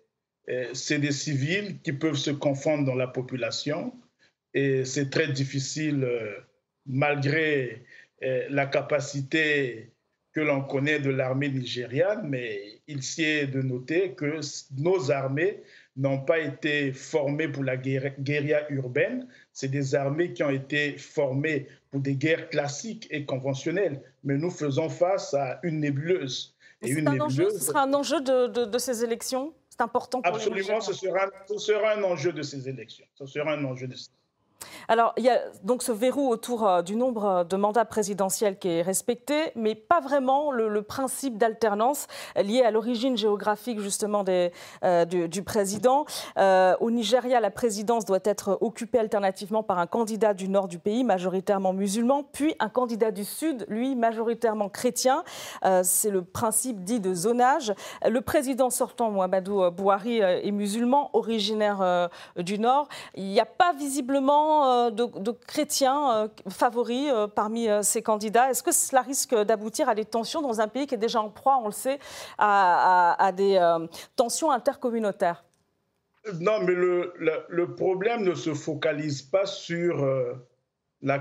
C'est 0.73 1.00
des 1.00 1.12
civils 1.12 1.81
qui 1.81 1.93
peuvent 1.93 2.15
se 2.15 2.31
confondre 2.31 2.85
dans 2.85 2.95
la 2.95 3.07
population. 3.07 3.93
Et 4.53 4.85
c'est 4.85 5.09
très 5.09 5.27
difficile 5.27 6.07
malgré 6.85 7.85
la 8.21 8.65
capacité 8.65 9.92
que 10.34 10.42
l'on 10.42 10.62
connaît 10.62 11.00
de 11.00 11.12
l'armée 11.12 11.50
nigériane, 11.50 12.28
mais 12.28 12.82
il 12.88 13.04
s'y 13.04 13.24
est 13.24 13.48
de 13.48 13.62
noter 13.62 14.13
que 14.13 14.40
nos 14.78 15.12
armées 15.12 15.62
n'ont 15.96 16.20
pas 16.20 16.40
été 16.40 16.92
formées 16.92 17.48
pour 17.48 17.63
la 17.63 17.78
guérilla 17.78 18.66
urbaine. 18.72 19.28
C'est 19.52 19.68
des 19.68 19.94
armées 19.94 20.34
qui 20.34 20.44
ont 20.44 20.50
été 20.50 20.98
formées 20.98 21.68
pour 21.92 22.02
des 22.02 22.16
guerres 22.16 22.50
classiques 22.50 23.08
et 23.12 23.25
conventionnelles. 23.25 24.02
Mais 24.24 24.36
nous 24.38 24.50
faisons 24.50 24.90
face 24.90 25.36
à 25.36 25.60
une 25.62 25.82
nébuleuse. 25.82 26.56
Et 26.82 26.90
une 26.90 27.10
nébuleuse... 27.10 27.54
ce 27.54 27.66
sera 27.66 27.84
un 27.84 27.94
enjeu 27.94 28.20
de, 28.22 28.78
ces 28.80 29.04
élections? 29.04 29.54
C'est 29.70 29.82
important 29.82 30.22
pour 30.22 30.36
Absolument, 30.36 30.82
ce 30.82 30.94
sera, 30.94 31.30
ce 31.48 31.58
sera 31.60 31.94
un 31.94 32.04
enjeu 32.04 32.32
de 32.32 32.42
ces 32.42 32.68
élections. 32.68 33.06
Ce 33.13 33.28
sera 33.28 33.54
un 33.54 33.63
enjeu 33.66 33.88
de 33.88 33.96
ces 33.96 34.10
alors, 34.88 35.13
il 35.17 35.24
y 35.24 35.29
a 35.29 35.39
donc 35.63 35.84
ce 35.84 35.91
verrou 35.91 36.29
autour 36.29 36.67
euh, 36.67 36.82
du 36.82 36.96
nombre 36.96 37.25
euh, 37.25 37.43
de 37.43 37.55
mandats 37.55 37.86
présidentiels 37.86 38.58
qui 38.58 38.70
est 38.70 38.82
respecté, 38.82 39.51
mais 39.55 39.75
pas 39.75 40.00
vraiment 40.00 40.51
le, 40.51 40.82
principe 40.84 41.38
d'alternance 41.38 42.08
lié 42.36 42.62
à 42.62 42.70
l'origine 42.70 43.15
géographique 43.15 43.79
justement 43.79 44.25
euh, 44.27 45.05
du, 45.05 45.43
président. 45.43 46.05
au 46.38 46.91
Nigeria, 46.91 47.39
la 47.39 47.51
présidence 47.51 48.03
doit 48.03 48.20
être 48.25 48.58
occupée 48.60 49.00
alternativement 49.00 49.63
par 49.63 49.79
un 49.79 49.88
candidat 49.88 50.34
du 50.34 50.50
nord 50.50 50.67
du 50.67 50.77
pays, 50.77 51.03
majoritairement 51.05 51.72
musulman, 51.72 52.24
puis 52.34 52.53
un 52.60 52.67
candidat 52.67 53.12
du 53.12 53.24
sud, 53.24 53.65
lui, 53.70 53.96
majoritairement 53.96 54.67
chrétien. 54.67 55.24
C'est 55.84 56.10
le 56.10 56.24
principe 56.24 56.84
dit 56.84 57.00
de 57.00 57.13
zonage. 57.13 57.74
Le 58.05 58.20
président 58.20 58.70
sortant, 58.70 59.10
Mohamedou 59.10 59.72
Bouhari, 59.72 60.20
est 60.20 60.51
musulman, 60.51 61.10
originaire 61.13 62.10
du 62.36 62.60
nord. 62.60 62.88
Il 63.15 63.25
n'y 63.25 63.39
a 63.39 63.46
pas 63.46 63.74
visiblement 63.74 64.52
euh, 64.53 64.91
de, 64.91 65.31
chrétiens 65.31 66.12
euh, 66.12 66.27
favoris 66.50 67.10
euh, 67.12 67.27
parmi 67.27 67.67
ces 67.81 68.01
candidats. 68.01 68.50
Est-ce 68.50 68.63
que 68.63 68.72
cela 68.72 69.01
risque 69.01 69.36
d'aboutir 69.36 69.89
à 69.89 69.95
des 69.95 70.05
tensions 70.05 70.41
dans 70.41 70.62
un 70.62 70.67
pays 70.67 70.88
qui 70.88 70.95
est 70.95 71.00
déjà 71.00 71.22
en 71.22 71.29
proie, 71.29 71.60
on 71.62 71.67
le 71.67 71.72
sait, 71.72 72.00
à, 72.38 73.31
des 73.36 73.60
tensions 74.15 74.51
intercommunautaires? 74.51 75.43
Non, 76.39 76.60
mais 76.62 76.74
le, 76.74 77.13
le, 77.50 77.75
problème 77.75 78.24
ne 78.24 78.33
se 78.33 78.53
focalise 78.53 79.22
pas 79.22 79.45
sur 79.45 80.05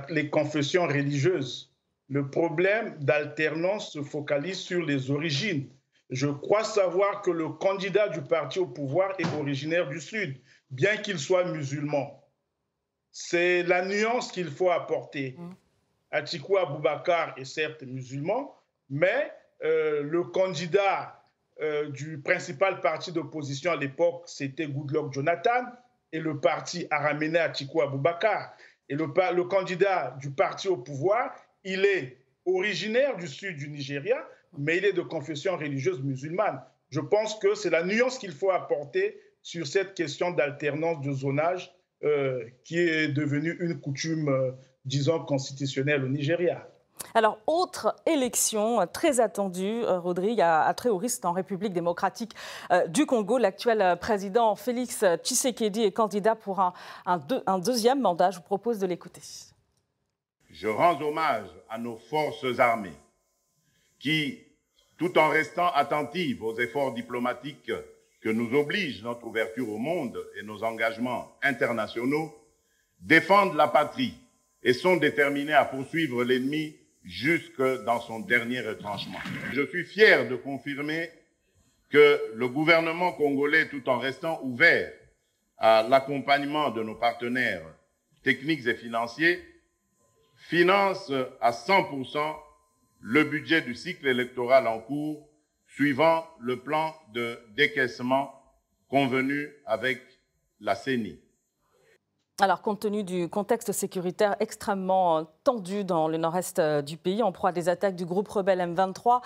les 0.08 0.30
confessions 0.30 0.86
religieuses. 0.86 1.72
Le 2.08 2.28
problème 2.28 2.96
d'alternance 3.00 3.92
se 3.92 4.02
focalise 4.02 4.58
sur 4.58 4.84
les 4.84 5.10
origines. 5.10 5.68
Je 6.10 6.28
crois 6.28 6.62
savoir 6.62 7.22
que 7.22 7.30
le 7.30 7.48
candidat 7.48 8.08
du 8.08 8.20
parti 8.20 8.58
au 8.58 8.66
pouvoir 8.66 9.14
est 9.18 9.40
originaire 9.40 9.88
du 9.88 10.00
Sud, 10.00 10.36
bien 10.70 10.96
qu'il 10.98 11.18
soit 11.18 11.44
musulman. 11.44 12.21
C'est 13.12 13.62
la 13.64 13.84
nuance 13.84 14.32
qu'il 14.32 14.50
faut 14.50 14.70
apporter. 14.70 15.36
Mm. 15.38 15.52
Atikou 16.12 16.56
Abubakar 16.56 17.34
est 17.38 17.44
certes 17.44 17.82
musulman, 17.82 18.54
mais 18.90 19.32
euh, 19.64 20.02
le 20.02 20.24
candidat 20.24 21.22
euh, 21.60 21.90
du 21.90 22.18
principal 22.18 22.80
parti 22.80 23.12
d'opposition 23.12 23.72
à 23.72 23.76
l'époque, 23.76 24.24
c'était 24.26 24.66
Goodluck 24.66 25.12
Jonathan, 25.12 25.64
et 26.12 26.20
le 26.20 26.40
parti 26.40 26.86
a 26.90 27.00
ramené 27.00 27.38
Atikou 27.38 27.82
Abubakar. 27.82 28.54
Et 28.88 28.94
le, 28.94 29.06
le 29.06 29.44
candidat 29.44 30.16
du 30.18 30.30
parti 30.30 30.68
au 30.68 30.76
pouvoir, 30.76 31.34
il 31.64 31.84
est 31.84 32.18
originaire 32.44 33.16
du 33.16 33.28
sud 33.28 33.56
du 33.56 33.68
Nigeria, 33.68 34.26
mais 34.58 34.78
il 34.78 34.84
est 34.84 34.92
de 34.92 35.02
confession 35.02 35.56
religieuse 35.56 36.02
musulmane. 36.02 36.62
Je 36.90 37.00
pense 37.00 37.38
que 37.38 37.54
c'est 37.54 37.70
la 37.70 37.84
nuance 37.84 38.18
qu'il 38.18 38.32
faut 38.32 38.50
apporter 38.50 39.18
sur 39.42 39.66
cette 39.66 39.94
question 39.94 40.30
d'alternance 40.30 41.00
de 41.00 41.12
zonage 41.12 41.72
euh, 42.04 42.44
qui 42.64 42.78
est 42.80 43.06
devenue 43.06 43.56
une 43.60 43.78
coutume, 43.78 44.28
euh, 44.28 44.50
disons, 44.84 45.20
constitutionnelle 45.20 46.02
au 46.02 46.08
Nigeria. 46.08 46.66
Alors, 47.14 47.38
autre 47.46 47.94
élection 48.06 48.84
très 48.92 49.20
attendue, 49.20 49.84
euh, 49.84 50.00
Rodrigue, 50.00 50.40
à, 50.40 50.72
très 50.74 50.88
haut 50.88 50.96
risque 50.96 51.24
en 51.24 51.30
République 51.30 51.72
démocratique 51.72 52.34
du 52.88 53.06
Congo. 53.06 53.38
L'actuel 53.38 53.96
président 54.00 54.56
Félix 54.56 55.04
Tshisekedi 55.22 55.82
est 55.82 55.92
candidat 55.92 56.34
pour 56.34 56.58
un, 56.58 56.72
un, 57.06 57.58
deuxième 57.58 58.00
mandat. 58.00 58.32
Je 58.32 58.38
vous 58.38 58.42
propose 58.42 58.80
de 58.80 58.86
l'écouter. 58.86 59.22
Je 60.50 60.66
rends 60.66 61.00
hommage 61.00 61.48
à 61.70 61.78
nos 61.78 61.96
forces 61.96 62.58
armées 62.58 62.98
qui, 64.00 64.40
tout 64.98 65.16
en 65.18 65.28
restant 65.28 65.70
attentives 65.72 66.42
aux 66.42 66.58
efforts 66.58 66.94
diplomatiques 66.94 67.70
que 68.22 68.28
nous 68.28 68.54
oblige 68.56 69.02
notre 69.02 69.26
ouverture 69.26 69.68
au 69.68 69.78
monde 69.78 70.16
et 70.38 70.42
nos 70.44 70.62
engagements 70.62 71.36
internationaux, 71.42 72.32
défendent 73.00 73.56
la 73.56 73.66
patrie 73.66 74.14
et 74.62 74.72
sont 74.72 74.96
déterminés 74.96 75.52
à 75.52 75.64
poursuivre 75.64 76.22
l'ennemi 76.22 76.76
jusque 77.04 77.62
dans 77.84 78.00
son 78.00 78.20
dernier 78.20 78.60
retranchement. 78.60 79.18
Je 79.52 79.66
suis 79.66 79.84
fier 79.84 80.28
de 80.28 80.36
confirmer 80.36 81.10
que 81.90 82.20
le 82.34 82.48
gouvernement 82.48 83.12
congolais, 83.12 83.68
tout 83.68 83.88
en 83.88 83.98
restant 83.98 84.40
ouvert 84.44 84.92
à 85.58 85.84
l'accompagnement 85.88 86.70
de 86.70 86.82
nos 86.82 86.94
partenaires 86.94 87.66
techniques 88.22 88.66
et 88.66 88.74
financiers, 88.74 89.42
finance 90.36 91.12
à 91.40 91.50
100% 91.50 92.36
le 93.00 93.24
budget 93.24 93.62
du 93.62 93.74
cycle 93.74 94.06
électoral 94.06 94.68
en 94.68 94.78
cours 94.78 95.28
suivant 95.74 96.24
le 96.40 96.60
plan 96.60 96.94
de 97.14 97.38
décaissement 97.56 98.32
convenu 98.88 99.48
avec 99.66 100.00
la 100.60 100.74
CENI. 100.74 101.18
Alors, 102.40 102.60
compte 102.60 102.80
tenu 102.80 103.04
du 103.04 103.28
contexte 103.28 103.72
sécuritaire 103.72 104.36
extrêmement 104.40 105.26
tendu 105.44 105.84
dans 105.84 106.08
le 106.08 106.16
nord-est 106.16 106.58
euh, 106.58 106.82
du 106.82 106.96
pays, 106.96 107.22
en 107.22 107.30
proie 107.30 107.50
à 107.50 107.52
des 107.52 107.68
attaques 107.68 107.94
du 107.94 108.04
groupe 108.04 108.26
rebelle 108.26 108.58
M23, 108.58 109.20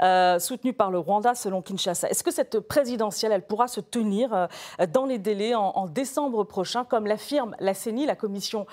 euh, 0.00 0.38
soutenu 0.38 0.72
par 0.72 0.90
le 0.90 0.98
Rwanda, 0.98 1.34
selon 1.34 1.60
Kinshasa, 1.60 2.08
est-ce 2.08 2.24
que 2.24 2.30
cette 2.30 2.60
présidentielle, 2.60 3.32
elle 3.32 3.46
pourra 3.46 3.68
se 3.68 3.80
tenir 3.80 4.32
euh, 4.32 4.46
dans 4.92 5.06
les 5.06 5.18
délais 5.18 5.54
en, 5.54 5.86
décembre 5.86 6.44
prochain, 6.44 6.84
comme 6.84 7.06
l'affirme 7.06 7.54
la 7.60 7.74
CENI, 7.74 8.06
la 8.06 8.16
commission 8.16 8.66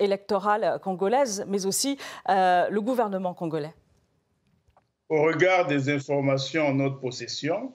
électorale 0.00 0.78
congolaise, 0.82 1.44
mais 1.48 1.64
aussi 1.64 1.98
le 2.26 2.78
gouvernement 2.80 3.32
congolais? 3.32 3.74
Au 5.08 5.22
regard 5.22 5.66
des 5.66 5.88
informations 5.88 6.66
en 6.66 6.74
notre 6.74 6.98
possession 6.98 7.72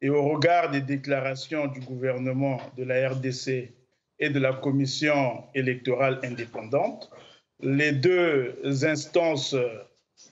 et 0.00 0.10
au 0.10 0.22
regard 0.22 0.70
des 0.70 0.80
déclarations 0.80 1.66
du 1.66 1.80
gouvernement 1.80 2.60
de 2.76 2.84
la 2.84 3.08
RDC 3.08 3.72
et 4.18 4.30
de 4.30 4.38
la 4.38 4.52
commission 4.52 5.44
électorale 5.54 6.20
indépendante, 6.22 7.10
les 7.60 7.92
deux 7.92 8.56
instances 8.84 9.56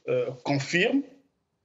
euh, 0.08 0.26
confirment 0.44 1.02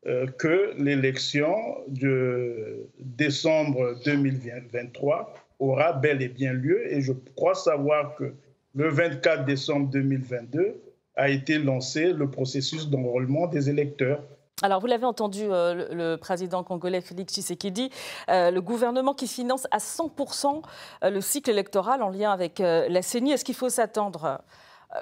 euh, 0.08 0.28
que 0.28 0.74
l'élection 0.78 1.56
de 1.88 2.88
décembre 3.00 4.00
2023 4.06 5.34
aura 5.60 5.94
bel 5.94 6.22
et 6.22 6.28
bien 6.28 6.54
lieu 6.54 6.92
et 6.92 7.02
je 7.02 7.14
crois 7.36 7.56
savoir 7.56 8.16
que 8.16 8.34
le 8.76 8.90
24 8.90 9.46
décembre 9.46 9.90
2022 9.90 10.82
a 11.16 11.30
été 11.30 11.58
lancé 11.60 12.12
le 12.12 12.30
processus 12.30 12.90
d'enrôlement 12.90 13.48
des 13.48 13.70
électeurs 13.70 14.22
alors, 14.62 14.80
vous 14.80 14.88
l'avez 14.88 15.06
entendu, 15.06 15.42
euh, 15.44 15.88
le, 15.92 16.16
président 16.16 16.64
congolais 16.64 17.02
Félix 17.02 17.34
Tshisekedi, 17.34 17.90
euh, 18.30 18.52
le 18.52 18.62
gouvernement 18.62 19.14
qui 19.14 19.28
finance 19.28 19.68
à 19.72 19.80
100% 19.80 20.62
euh, 21.04 21.10
le 21.10 21.20
cycle 21.20 21.50
électoral 21.50 22.02
en 22.02 22.10
lien 22.10 22.32
avec 22.32 22.60
la 22.60 23.02
CENI. 23.02 23.34
Est-ce 23.34 23.44
qu'il 23.44 23.56
faut 23.56 23.70
s'attendre, 23.70 24.42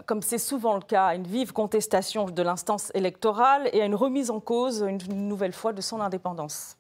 comme 0.08 0.24
c'est 0.24 0.40
souvent 0.40 0.74
le 0.76 0.82
cas, 0.82 1.06
à 1.06 1.16
une 1.16 1.28
vive 1.28 1.54
contestation 1.54 2.26
de 2.26 2.42
l'instance 2.42 2.92
électorale 2.96 3.70
et 3.74 3.82
à 3.82 3.86
une 3.86 3.94
remise 3.94 4.32
en 4.32 4.40
cause, 4.40 4.84
une, 4.88 5.28
nouvelle 5.28 5.54
fois, 5.54 5.72
de 5.72 5.82
son 5.82 6.02
indépendance? 6.02 6.76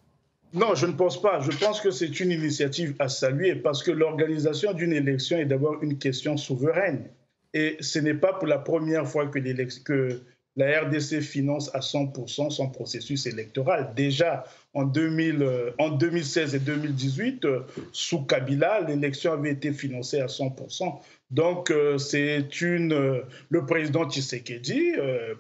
Non, 0.54 0.74
je 0.74 0.88
ne 0.88 0.94
pense 0.94 1.22
pas. 1.22 1.42
Je 1.42 1.52
pense 1.56 1.80
que 1.80 1.92
c'est 1.92 2.20
une 2.20 2.32
initiative 2.32 2.96
à 2.98 3.08
saluer 3.08 3.56
parce 3.56 3.84
que 3.84 3.92
l'organisation 3.92 4.74
d'une 4.74 4.94
élection 4.94 5.38
est 5.38 5.46
d'abord 5.46 5.82
une 5.84 6.00
question 6.00 6.38
souveraine. 6.38 7.08
Et 7.54 7.78
ce 7.82 8.00
n'est 8.00 8.16
pas 8.16 8.34
pour 8.34 8.48
la 8.48 8.58
première 8.58 9.08
fois 9.08 9.28
que, 9.28 9.40
que 9.84 10.22
la 10.56 10.82
RDC 10.82 11.22
finance 11.22 11.74
à 11.74 11.80
100% 11.80 12.52
son 12.52 12.70
processus 12.70 13.26
électoral. 13.26 13.94
Déjà 13.96 14.44
en, 14.74 14.84
2000, 14.84 15.42
euh, 15.42 15.72
2016 16.00 16.56
et 16.56 16.60
2018, 16.60 17.46
euh, 17.46 17.60
sous 17.92 18.24
Kabila, 18.26 18.82
l'élection 18.82 19.34
avait 19.34 19.52
été 19.52 19.72
financée 19.72 20.20
à 20.20 20.28
100%. 20.28 21.00
Donc, 21.32 21.72
euh, 21.72 21.98
c'est 21.98 22.62
une. 22.62 23.24
le 23.50 23.66
président 23.66 24.08
Tshisekedi 24.10 24.94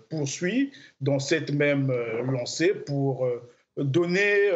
poursuit 0.09 0.71
dans 1.01 1.19
cette 1.19 1.51
même 1.51 1.93
lancée 2.25 2.73
pour 2.73 3.27
donner 3.77 4.49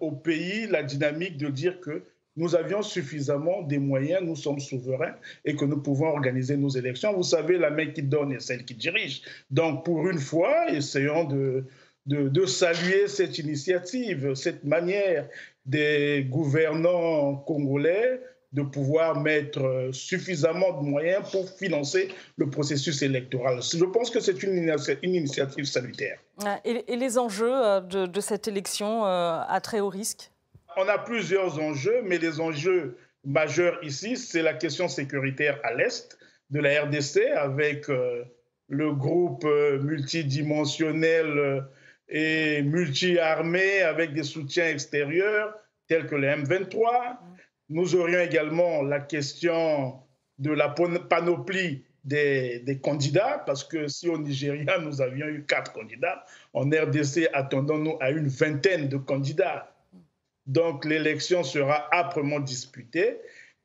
au 0.00 0.10
pays 0.10 0.66
la 0.66 0.82
dynamique 0.82 1.36
de 1.36 1.48
dire 1.48 1.80
que 1.80 2.02
nous 2.36 2.54
avions 2.54 2.82
suffisamment 2.82 3.62
de 3.62 3.76
moyens, 3.76 4.22
nous 4.22 4.36
sommes 4.36 4.60
souverains 4.60 5.14
et 5.44 5.54
que 5.54 5.64
nous 5.64 5.82
pouvons 5.82 6.06
organiser 6.06 6.56
nos 6.56 6.70
élections. 6.70 7.12
Vous 7.14 7.22
savez, 7.22 7.58
la 7.58 7.70
main 7.70 7.86
qui 7.86 8.02
donne 8.02 8.32
est 8.32 8.40
celle 8.40 8.64
qui 8.64 8.74
dirige. 8.74 9.22
Donc, 9.50 9.84
pour 9.84 10.08
une 10.08 10.18
fois, 10.18 10.70
essayons 10.70 11.24
de, 11.24 11.64
de, 12.06 12.46
saluer 12.46 13.06
cette 13.06 13.38
initiative, 13.38 14.34
cette 14.34 14.64
manière 14.64 15.28
des 15.66 16.26
gouvernants 16.28 17.36
congolais 17.36 18.20
de 18.52 18.62
pouvoir 18.62 19.18
mettre 19.18 19.90
suffisamment 19.92 20.82
de 20.82 20.86
moyens 20.86 21.30
pour 21.30 21.48
financer 21.48 22.08
le 22.36 22.50
processus 22.50 23.00
électoral. 23.00 23.60
Je 23.62 23.84
pense 23.84 24.10
que 24.10 24.20
c'est 24.20 24.42
une, 24.42 24.70
initiative 25.02 25.64
salutaire. 25.64 26.18
Et, 26.64 26.96
les 26.96 27.18
enjeux 27.18 27.50
euh, 27.50 27.80
de, 27.80 28.20
cette 28.20 28.48
élection 28.48 29.06
euh, 29.06 29.40
à 29.46 29.60
très 29.62 29.80
haut 29.80 29.88
risque? 29.88 30.31
On 30.76 30.88
a 30.88 30.98
plusieurs 30.98 31.60
enjeux, 31.60 32.02
mais 32.04 32.18
les 32.18 32.40
enjeux 32.40 32.96
majeurs 33.24 33.78
ici, 33.82 34.16
c'est 34.16 34.42
la 34.42 34.54
question 34.54 34.88
sécuritaire 34.88 35.60
à 35.62 35.74
l'Est 35.74 36.18
de 36.50 36.60
la 36.60 36.84
RDC 36.84 37.18
avec 37.36 37.86
le 38.68 38.92
groupe 38.92 39.44
multidimensionnel 39.44 41.64
et 42.08 42.62
multi-armé 42.62 43.82
avec 43.82 44.12
des 44.12 44.22
soutiens 44.22 44.68
extérieurs 44.68 45.54
tels 45.88 46.06
que 46.06 46.14
les 46.14 46.28
M23 46.28 47.16
nous 47.72 47.96
aurions 47.96 48.20
également 48.20 48.82
la 48.82 49.00
question 49.00 50.00
de 50.38 50.50
la 50.50 50.68
panoplie 50.68 51.84
des, 52.04 52.80
candidats, 52.82 53.42
parce 53.46 53.64
que 53.64 53.88
si 53.88 54.08
au 54.08 54.18
Nigeria, 54.18 54.78
nous 54.78 55.00
avions 55.00 55.26
eu 55.26 55.44
quatre 55.44 55.72
candidats, 55.72 56.24
en 56.52 56.68
RDC, 56.68 57.28
attendons-nous 57.32 57.96
à 58.00 58.10
une 58.10 58.28
vingtaine 58.28 58.88
de 58.88 58.96
candidats. 58.96 59.71
Donc 60.46 60.84
l'élection 60.84 61.44
sera 61.44 61.88
âprement 61.94 62.40
disputée. 62.40 63.18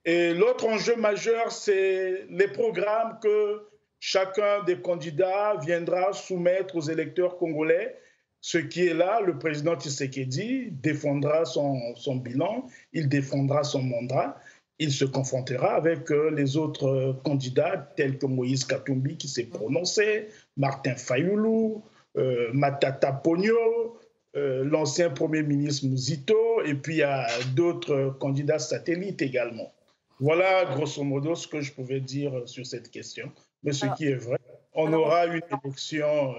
Et 0.06 0.34
l'autre 0.34 0.68
enjeu 0.68 0.96
majeur, 0.96 1.52
c'est 1.52 2.26
les 2.30 2.48
programmes 2.48 3.18
que 3.22 3.68
chacun 4.00 4.64
des 4.64 4.80
candidats 4.80 5.56
viendra 5.62 6.14
soumettre 6.14 6.76
aux 6.76 6.82
électeurs 6.82 7.38
congolais 7.38 7.98
ce 8.42 8.58
qui 8.58 8.88
est 8.88 8.94
là, 8.94 9.20
le 9.22 9.38
président 9.38 9.76
Tshisekedi 9.76 10.70
défendra 10.72 11.46
son, 11.46 12.16
bilan, 12.16 12.68
il 12.94 13.10
défendra 13.10 13.64
son 13.64 13.84
mandat, 13.84 14.40
il 14.80 14.92
se 14.92 15.06
confrontera 15.06 15.76
avec 15.76 16.12
euh, 16.12 16.30
les 16.30 16.56
autres 16.56 16.88
euh, 16.88 17.14
candidats 17.26 17.92
tels 17.96 18.18
que 18.18 18.28
Moïse 18.28 18.64
Katumbi 18.64 19.18
qui 19.18 19.28
s'est 19.28 19.48
prononcé, 19.48 20.28
Martin 20.56 20.96
Fayoulou, 20.96 21.84
euh, 22.18 22.50
Matata 22.54 23.12
Pogno, 23.12 24.00
l'ancien 24.34 25.10
Premier 25.10 25.44
ministre 25.44 25.88
Mouzito, 25.88 26.62
et 26.64 26.76
puis 26.76 26.96
il 26.96 27.00
y 27.00 27.04
a 27.04 27.28
d'autres 27.56 28.16
candidats 28.20 28.60
satellites 28.60 29.22
également. 29.22 29.74
Voilà 30.20 30.66
grosso 30.66 31.04
modo 31.04 31.36
ce 31.36 31.48
que 31.48 31.62
je 31.62 31.72
pouvais 31.74 32.00
dire 32.00 32.48
sur 32.48 32.66
cette 32.66 32.90
question. 32.92 33.32
Mais 33.64 33.74
ce 33.74 33.86
qui 33.96 34.06
est 34.06 34.16
vrai, 34.16 34.40
on 34.74 34.92
aura 34.94 35.26
une 35.26 35.42
élection 35.64 36.36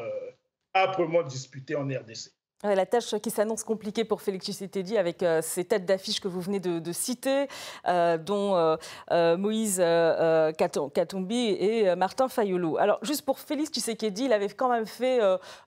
âprement 0.75 1.23
disputé 1.23 1.75
en 1.75 1.87
RDC. 1.87 2.33
La 2.65 2.87
tâche 2.87 3.15
qui 3.23 3.31
s'annonce 3.31 3.63
compliquée 3.63 4.05
pour 4.05 4.21
Félix 4.21 4.47
Tshisekedi 4.47 4.99
avec 4.99 5.23
euh, 5.23 5.41
ces 5.43 5.65
têtes 5.65 5.87
d'affiche 5.87 6.21
que 6.21 6.27
vous 6.27 6.41
venez 6.41 6.59
de, 6.59 6.93
citer, 6.93 7.47
euh, 7.87 8.19
dont 8.19 8.77
euh, 9.13 9.37
Moïse 9.37 9.77
Katumbi 10.57 11.51
et 11.51 11.95
Martin 11.95 12.29
Fayoulou. 12.29 12.77
Alors, 12.77 12.99
juste 13.03 13.23
pour 13.23 13.39
Félix 13.39 13.71
Tshisekedi, 13.71 14.25
il 14.25 14.33
avait 14.33 14.49
quand 14.49 14.71
même 14.71 14.87
fait 14.87 15.21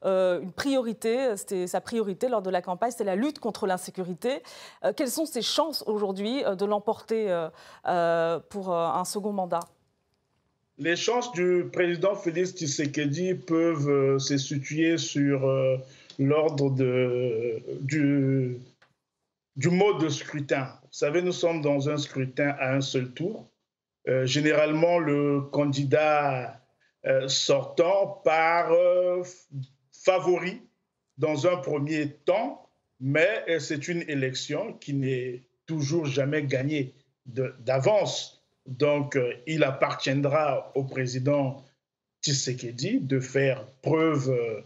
une 0.04 0.52
priorité, 0.52 1.38
c'était 1.38 1.66
sa 1.66 1.80
priorité 1.80 2.28
lors 2.28 2.42
de 2.42 2.50
la 2.50 2.62
campagne, 2.62 2.92
c'était 2.92 3.06
la 3.06 3.16
lutte 3.16 3.40
contre 3.40 3.68
l'insécurité. 3.68 4.44
quelles 4.98 5.12
sont 5.12 5.26
ses 5.26 5.42
chances 5.42 5.86
aujourd'hui 5.88 6.44
de 6.44 6.66
l'emporter 6.66 7.48
pour 8.50 8.76
un 8.76 9.06
second 9.06 9.32
mandat? 9.32 9.62
Les 10.78 10.96
chances 10.96 11.32
du 11.32 11.70
président 11.72 12.16
Félix 12.16 12.52
Tshisekedi 12.52 13.36
peuvent 13.36 14.18
se 14.18 14.38
situer 14.38 14.98
sur 14.98 15.48
l'ordre 16.20 16.70
du, 17.82 18.58
du 19.56 19.70
mode 19.70 20.02
de 20.02 20.10
scrutin. 20.10 20.70
Vous 20.84 20.94
savez, 20.94 21.22
nous 21.22 21.32
sommes 21.32 21.62
dans 21.62 21.90
un 21.90 21.98
scrutin 21.98 22.56
à 22.60 22.74
un 22.74 22.82
seul 22.82 23.12
tour. 23.14 23.50
Euh, 24.08 24.26
généralement, 24.26 25.00
le 25.00 25.42
candidat 25.42 26.58
sortant 27.28 28.22
par 28.24 28.72
favori 29.92 30.62
dans 31.18 31.48
un 31.48 31.58
premier 31.58 32.12
temps, 32.12 32.70
mais 33.00 33.44
c'est 33.60 33.88
une 33.88 34.04
élection 34.08 34.74
qui 34.74 34.94
n'est 34.94 35.42
toujours 35.66 36.06
jamais 36.06 36.44
gagnée 36.44 36.94
d'avance. 37.26 38.44
Donc, 38.68 39.16
euh, 39.16 39.34
il 39.48 39.64
appartiendra 39.64 40.72
au 40.76 40.84
président 40.84 41.64
Tshisekedi 42.22 43.00
de 43.00 43.20
faire 43.20 43.66
preuve 43.82 44.30
euh, 44.30 44.62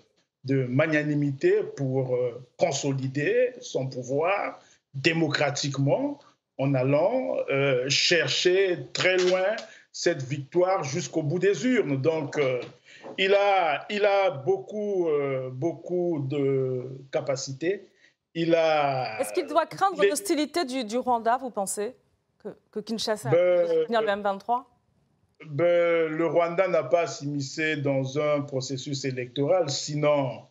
de 0.46 0.66
magnanimité 0.66 1.64
pour 1.76 2.16
euh, 2.16 2.42
consolider 2.58 3.54
son 3.62 3.88
pouvoir 3.88 4.60
démocratiquement 4.94 6.20
en 6.58 6.74
allant 6.74 7.36
chercher 7.90 8.78
très 8.94 9.18
loin 9.18 9.58
cette 9.92 10.24
victoire 10.24 10.86
jusqu'au 10.86 11.22
bout 11.22 11.38
des 11.38 11.66
urnes. 11.66 11.98
Donc, 12.02 12.40
il, 13.18 13.34
a, 13.34 13.86
il 13.90 14.06
a 14.06 14.32
beaucoup, 14.32 15.10
beaucoup 15.52 16.26
de 16.30 16.98
capacités. 17.12 17.90
Est-ce 18.36 19.34
qu'il 19.34 19.48
doit 19.48 19.66
craindre 19.66 20.04
l'hostilité 20.06 20.66
du 20.66 20.98
Rwanda, 20.98 21.38
vous 21.38 21.50
pensez 21.50 21.96
que, 22.72 22.80
Kinshasa 22.80 23.30
ben, 23.30 23.68
le 23.90 23.96
M23? 23.96 24.64
Ben, 25.46 26.12
Le 26.12 26.26
Rwanda 26.26 26.68
n'a 26.68 26.84
pas 26.84 27.08
s'immiscer 27.08 27.78
dans 27.78 28.20
un 28.20 28.42
processus 28.42 29.06
électoral, 29.06 29.70
sinon 29.70 30.42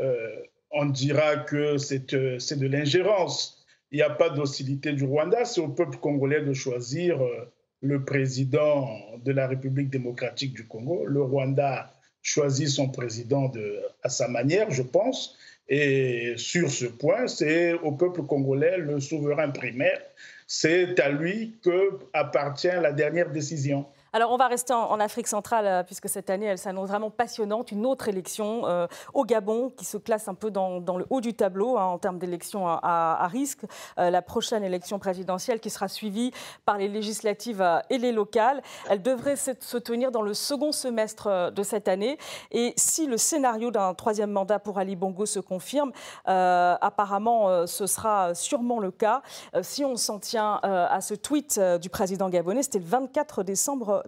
euh, 0.00 0.36
on 0.70 0.86
dira 0.86 1.36
que 1.36 1.76
euh, 1.76 2.38
c'est 2.38 2.58
de 2.58 2.66
l'ingérence. 2.66 3.64
Il 3.90 3.96
n'y 3.96 4.02
a 4.02 4.10
pas 4.10 4.30
d'hostilité 4.30 4.92
du 4.92 5.04
Rwanda, 5.04 5.44
c'est 5.44 5.60
au 5.60 5.68
peuple 5.68 5.98
congolais 5.98 6.42
de 6.42 6.52
choisir 6.52 7.22
euh, 7.22 7.52
le 7.80 8.04
président 8.04 8.88
de 9.24 9.32
la 9.32 9.46
République 9.46 9.90
démocratique 9.90 10.54
du 10.54 10.66
Congo. 10.66 11.04
Le 11.06 11.22
Rwanda 11.22 11.92
choisit 12.22 12.68
son 12.68 12.88
président 12.88 13.48
de, 13.48 13.80
à 14.02 14.08
sa 14.08 14.26
manière, 14.28 14.70
je 14.70 14.82
pense. 14.82 15.36
Et 15.68 16.34
sur 16.36 16.70
ce 16.70 16.86
point, 16.86 17.26
c'est 17.26 17.74
au 17.74 17.92
peuple 17.92 18.22
congolais 18.22 18.78
le 18.78 19.00
souverain 19.00 19.50
primaire 19.50 20.00
c'est 20.46 21.00
à 21.00 21.10
lui 21.10 21.56
que 21.62 21.98
appartient 22.12 22.66
la 22.68 22.92
dernière 22.92 23.30
décision. 23.30 23.86
Alors, 24.14 24.30
on 24.30 24.36
va 24.36 24.46
rester 24.46 24.72
en, 24.72 25.00
Afrique 25.00 25.26
centrale, 25.26 25.66
euh, 25.66 25.82
puisque 25.82 26.08
cette 26.08 26.30
année, 26.30 26.46
elle 26.46 26.56
s'annonce 26.56 26.86
vraiment 26.86 27.10
passionnante. 27.10 27.72
Une 27.72 27.84
autre 27.84 28.06
élection 28.06 28.64
euh, 28.64 28.86
au 29.12 29.24
Gabon, 29.24 29.70
qui 29.76 29.84
se 29.84 29.96
classe 29.96 30.28
un 30.28 30.34
peu 30.34 30.52
dans, 30.52 30.78
le 30.78 31.04
haut 31.10 31.20
du 31.20 31.34
tableau 31.34 31.78
hein, 31.78 31.86
en 31.86 31.98
termes 31.98 32.20
d'élections 32.20 32.68
à, 32.68 33.26
risque. 33.26 33.64
Euh, 33.98 34.10
la 34.10 34.22
prochaine 34.22 34.62
élection 34.62 35.00
présidentielle, 35.00 35.58
qui 35.58 35.68
sera 35.68 35.88
suivie 35.88 36.30
par 36.64 36.78
les 36.78 36.86
législatives 36.86 37.60
et 37.90 37.98
les 37.98 38.12
locales, 38.12 38.62
elle 38.88 39.02
devrait 39.02 39.34
se, 39.34 39.78
tenir 39.78 40.12
dans 40.12 40.22
le 40.22 40.32
second 40.32 40.70
semestre 40.70 41.50
de 41.50 41.62
cette 41.64 41.88
année. 41.88 42.16
Et 42.52 42.72
si 42.76 43.08
le 43.08 43.16
scénario 43.16 43.72
d'un 43.72 43.94
troisième 43.94 44.30
mandat 44.30 44.60
pour 44.60 44.78
Ali 44.78 44.94
Bongo 44.94 45.26
se 45.26 45.40
confirme, 45.40 45.90
apparemment, 46.24 47.66
ce 47.66 47.88
sera 47.88 48.32
sûrement 48.36 48.78
le 48.78 48.92
cas. 48.92 49.22
si 49.62 49.84
on 49.84 49.96
s'en 49.96 50.20
tient 50.20 50.60
à 50.62 51.00
ce 51.00 51.14
tweet 51.14 51.60
du 51.80 51.90
président 51.90 52.28
gabonais, 52.28 52.62
c'était 52.62 52.78
le 52.78 52.84
24 52.84 53.42
décembre 53.42 54.03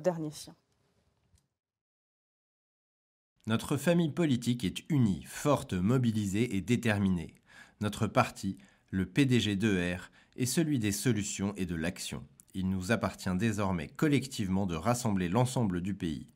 Notre 3.47 3.77
famille 3.77 4.11
politique 4.11 4.65
est 4.65 4.83
unie, 4.91 5.23
forte, 5.25 5.73
mobilisée 5.73 6.57
et 6.57 6.61
déterminée. 6.61 7.35
Notre 7.81 8.07
parti, 8.07 8.59
le 8.91 9.07
PDG 9.07 9.57
2R, 9.57 10.11
est 10.37 10.47
celui 10.47 10.79
des 10.79 10.93
solutions 10.93 11.55
et 11.57 11.67
de 11.67 11.77
l'action. 11.77 12.27
Il 12.55 12.69
nous 12.69 12.91
appartient 12.91 13.35
désormais 13.37 13.89
collectivement 13.89 14.67
de 14.67 14.75
rassembler 14.75 15.29
l'ensemble 15.29 15.81
du 15.81 15.95
pays 15.95 16.27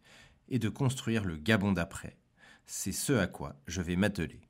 et 0.49 0.59
de 0.59 0.68
construire 0.68 1.25
le 1.25 1.37
Gabon 1.37 1.73
d'après. 1.73 2.16
C'est 2.66 2.92
ce 2.92 3.14
à 3.14 3.27
quoi 3.27 3.57
je 3.66 3.83
vais 3.83 3.96
m'atteler. 3.96 4.50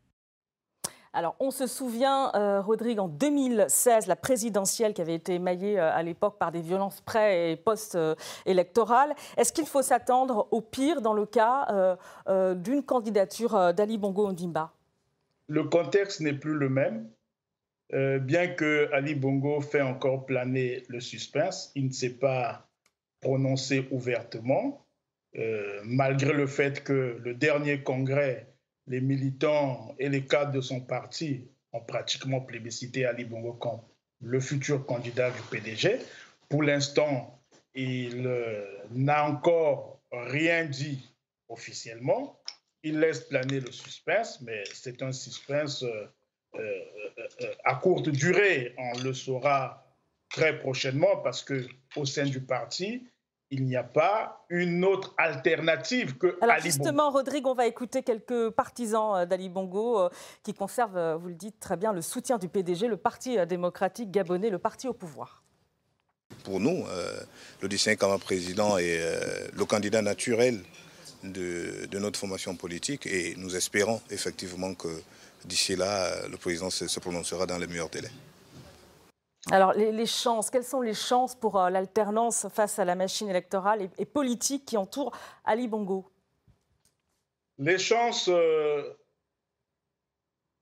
Alors, 1.13 1.35
on 1.41 1.51
se 1.51 1.67
souvient, 1.67 2.31
euh, 2.37 2.61
Rodrigue, 2.61 3.01
en 3.01 3.09
2016, 3.09 4.07
la 4.07 4.15
présidentielle 4.15 4.95
qui 4.95 5.01
avait 5.03 5.17
été 5.17 5.35
émaillée 5.35 5.79
euh, 5.79 5.93
à 5.93 6.05
l'époque 6.05 6.39
par 6.39 6.53
des 6.53 6.61
violences 6.61 7.01
pré- 7.01 7.51
et 7.53 7.57
post-électorales. 7.57 9.15
Est-ce 9.37 9.53
qu'il 9.53 9.67
faut 9.67 9.83
s'attendre 9.83 10.47
au 10.53 10.61
pire 10.61 11.01
dans 11.03 11.13
le 11.13 11.27
cas 11.27 11.97
euh, 12.29 12.55
d'une 12.55 12.85
candidature 12.85 13.75
d'Ali 13.75 13.99
Bongo 13.99 14.29
Ondimba? 14.29 14.73
Le 15.49 15.65
contexte 15.65 16.21
n'est 16.21 16.33
plus 16.39 16.55
le 16.55 16.69
même. 16.69 17.11
bien 17.93 18.47
que 18.47 18.89
Ali 18.93 19.17
Bongo 19.17 19.61
fait 19.61 19.83
encore 19.83 20.27
planer 20.27 20.85
le 20.89 21.01
suspense, 21.01 21.73
il 21.75 21.87
ne 21.89 21.93
s'est 21.93 22.19
pas 22.19 22.69
prononcé 23.21 23.89
ouvertement, 23.91 24.87
malgré 25.83 26.33
le 26.33 26.47
fait 26.47 26.85
que 26.85 27.19
le 27.21 27.35
dernier 27.35 27.83
congrès 27.83 28.50
les 28.87 29.01
militants 29.01 29.95
et 29.99 30.09
les 30.09 30.27
cadres 30.27 30.53
de 30.53 30.61
son 30.61 30.81
parti 30.81 31.49
ont 31.73 31.81
pratiquement 31.81 32.41
plébiscité 32.41 33.05
Ali 33.05 33.25
Bongo 33.25 33.53
comme 33.55 33.81
le 34.21 34.41
futur 34.41 34.85
candidat 34.87 35.31
du 35.31 35.41
PDG. 35.51 35.99
Pour 36.49 36.63
l'instant, 36.63 37.41
il 37.75 38.27
euh, 38.27 38.65
n'a 38.91 39.25
encore 39.25 40.01
rien 40.11 40.65
dit 40.65 41.09
officiellement. 41.49 42.41
Il 42.83 42.99
laisse 42.99 43.21
planer 43.21 43.61
le 43.61 43.71
suspense, 43.71 44.41
mais 44.41 44.65
c'est 44.73 45.03
un 45.03 45.13
suspense 45.13 45.83
euh, 45.83 46.07
euh, 46.57 47.55
à 47.65 47.77
courte 47.77 48.09
durée. 48.09 48.75
On 48.79 48.99
le 48.99 49.15
saura 49.15 49.87
très 50.31 50.59
prochainement 50.59 51.19
parce 51.19 51.43
que 51.43 51.67
au 51.97 52.05
sein 52.05 52.25
du 52.25 52.41
parti, 52.41 53.07
il 53.51 53.65
n'y 53.65 53.77
a 53.77 53.83
pas 53.83 54.45
une 54.49 54.85
autre 54.85 55.15
alternative 55.19 56.17
que 56.17 56.39
Alors 56.41 56.59
justement, 56.61 57.11
Rodrigue, 57.11 57.47
on 57.47 57.55
va 57.55 57.67
écouter 57.67 58.03
quelques 58.03 58.51
partisans 58.51 59.17
euh, 59.17 59.27
d'Ali 59.27 59.49
Bongo 59.49 59.99
euh, 59.99 60.09
qui 60.43 60.55
conservent, 60.55 60.97
euh, 60.97 61.17
vous 61.17 61.29
le 61.29 61.35
dites 61.35 61.59
très 61.59 61.77
bien, 61.77 61.93
le 61.93 62.03
soutien 62.03 62.39
du 62.39 62.49
PDG, 62.49 62.87
le 62.87 62.97
Parti 62.97 63.45
démocratique 63.47 64.11
gabonais, 64.11 64.51
le 64.51 64.59
parti 64.59 64.87
au 64.87 64.93
pouvoir. 64.93 65.43
Pour 66.45 66.61
nous, 66.61 66.85
le 67.61 67.97
comme 67.97 68.21
président 68.21 68.79
est 68.79 69.01
le 69.53 69.65
candidat 69.65 70.01
naturel 70.01 70.61
de, 71.25 71.87
de, 71.87 71.99
notre 71.99 72.19
formation 72.19 72.55
politique 72.55 73.07
et 73.07 73.35
nous 73.37 73.57
espérons 73.57 74.01
effectivement 74.11 74.75
que 74.75 74.89
d'ici 75.45 75.75
là, 75.75 76.29
le 76.29 76.37
président 76.37 76.71
se 76.71 77.01
prononcera 77.01 77.47
dans 77.47 77.59
les 77.59 77.67
meilleurs 77.67 77.91
délais. 77.91 78.11
Alors, 79.49 79.73
les, 79.73 80.07
chances, 80.07 80.51
quelles 80.51 80.65
sont 80.65 80.83
les 80.83 80.95
chances 80.95 81.35
pour 81.35 81.59
euh, 81.59 81.71
l'alternance 81.71 82.47
face 82.53 82.79
à 82.79 82.85
la 82.85 82.95
machine 82.95 83.29
électorale 83.29 83.89
et, 83.99 84.05
politique 84.05 84.67
qui 84.67 84.77
entoure 84.77 85.17
Ali 85.45 85.67
Bongo? 85.67 86.11
Les 87.59 87.79
chances, 87.79 88.29
euh, 88.29 88.83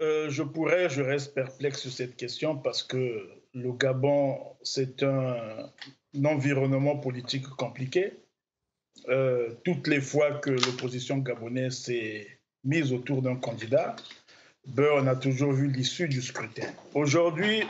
euh, 0.00 0.30
je 0.30 0.42
pourrais, 0.44 0.88
je 0.88 1.02
reste 1.02 1.34
perplexe 1.34 1.82
sur 1.82 1.92
cette 1.92 2.16
question 2.16 2.56
parce 2.56 2.84
que 2.84 3.28
le 3.52 3.72
Gabon, 3.72 4.38
c'est 4.62 5.02
un, 5.02 5.70
environnement 6.24 6.96
politique 6.96 7.46
compliqué. 7.48 8.12
toutes 9.64 9.86
les 9.86 10.00
fois 10.00 10.38
que 10.38 10.50
l'opposition 10.50 11.18
gabonaise 11.18 11.84
s'est 11.84 12.26
mise 12.64 12.92
autour 12.92 13.22
d'un 13.22 13.36
candidat, 13.36 13.94
ben, 14.66 14.88
on 14.94 15.06
a 15.06 15.16
toujours 15.16 15.52
vu 15.52 15.68
l'issue 15.68 16.08
du 16.08 16.20
scrutin. 16.20 16.68
Aujourd'hui, 16.94 17.62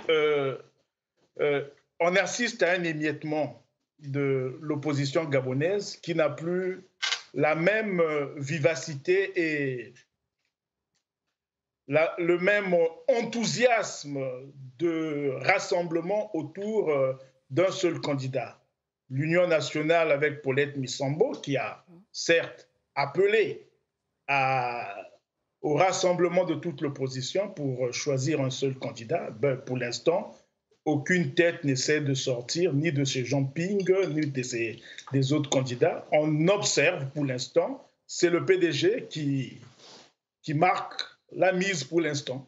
euh, 1.41 1.65
on 2.01 2.15
assiste 2.17 2.63
à 2.63 2.73
un 2.73 2.85
émiettement 2.85 3.63
de 4.01 4.59
l'opposition 4.61 5.25
gabonaise 5.25 5.97
qui 5.97 6.15
n'a 6.15 6.31
plus 6.31 6.85
la 7.35 7.55
même 7.55 8.01
euh, 8.01 8.35
vivacité 8.37 9.33
et 9.37 9.95
le 11.87 12.39
même 12.39 12.77
enthousiasme 13.09 14.21
de 14.79 15.33
rassemblement 15.41 16.35
autour 16.37 16.91
euh, 16.91 17.15
d'un 17.51 17.71
seul 17.71 18.01
candidat. 18.01 18.61
L'Union 19.11 19.47
nationale 19.47 20.13
avec 20.13 20.43
Paulette 20.43 20.77
Missambo, 20.77 21.33
qui 21.33 21.57
a 21.57 21.85
certes 22.13 22.69
appelé 22.95 23.67
au 25.63 25.75
rassemblement 25.75 26.45
de 26.45 26.55
toute 26.55 26.83
l'opposition 26.83 27.49
pour 27.49 27.91
choisir 27.95 28.43
un 28.43 28.51
seul 28.51 28.75
candidat, 28.75 29.31
ben, 29.31 29.57
pour 29.57 29.79
l'instant, 29.79 30.37
aucune 30.89 31.35
tête 31.35 31.65
n'essaie 31.65 32.01
de 32.01 32.15
sortir, 32.15 32.73
ni 32.73 32.91
de 32.91 33.05
ces 33.05 33.25
Jean 33.25 33.45
Ping, 33.45 33.87
ni 34.11 34.27
des 35.13 35.33
autres 35.33 35.51
candidats. 35.51 36.07
On 36.13 36.49
observe 36.49 37.07
pour 37.11 37.25
l'instant, 37.25 37.87
c'est 38.07 38.31
le 38.31 38.45
PDG 38.45 39.07
qui, 39.11 39.61
marque 40.55 41.03
la 41.33 41.53
mise 41.53 41.85
pour 41.85 42.01
l'instant. 42.01 42.47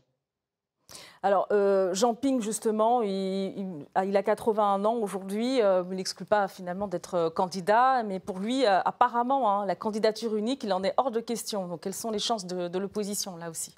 Alors, 1.23 1.49
euh, 1.53 1.93
Jean 1.93 2.15
Ping, 2.15 2.41
justement, 2.41 3.03
il, 3.03 3.85
a 3.95 4.23
81 4.23 4.87
ans 4.87 4.97
aujourd'hui. 4.97 5.61
Euh, 5.61 5.85
il 5.91 5.97
n'exclut 5.97 6.25
pas 6.25 6.49
finalement 6.49 6.89
d'être 6.89 7.15
euh, 7.15 7.29
candidat, 7.29 8.03
mais 8.05 8.21
pour 8.21 8.39
lui, 8.39 8.65
apparemment, 8.65 9.61
hein, 9.61 9.67
la 9.67 9.75
candidature 9.75 10.35
unique, 10.35 10.65
il 10.65 10.73
en 10.73 10.83
est 10.83 10.95
hors 10.97 11.11
de 11.11 11.21
question. 11.21 11.69
Donc, 11.69 11.83
quelles 11.83 11.93
sont 11.93 12.11
les 12.11 12.19
chances 12.19 12.47
de 12.47 12.79
l'opposition 12.79 13.37
là 13.37 13.51
aussi? 13.51 13.75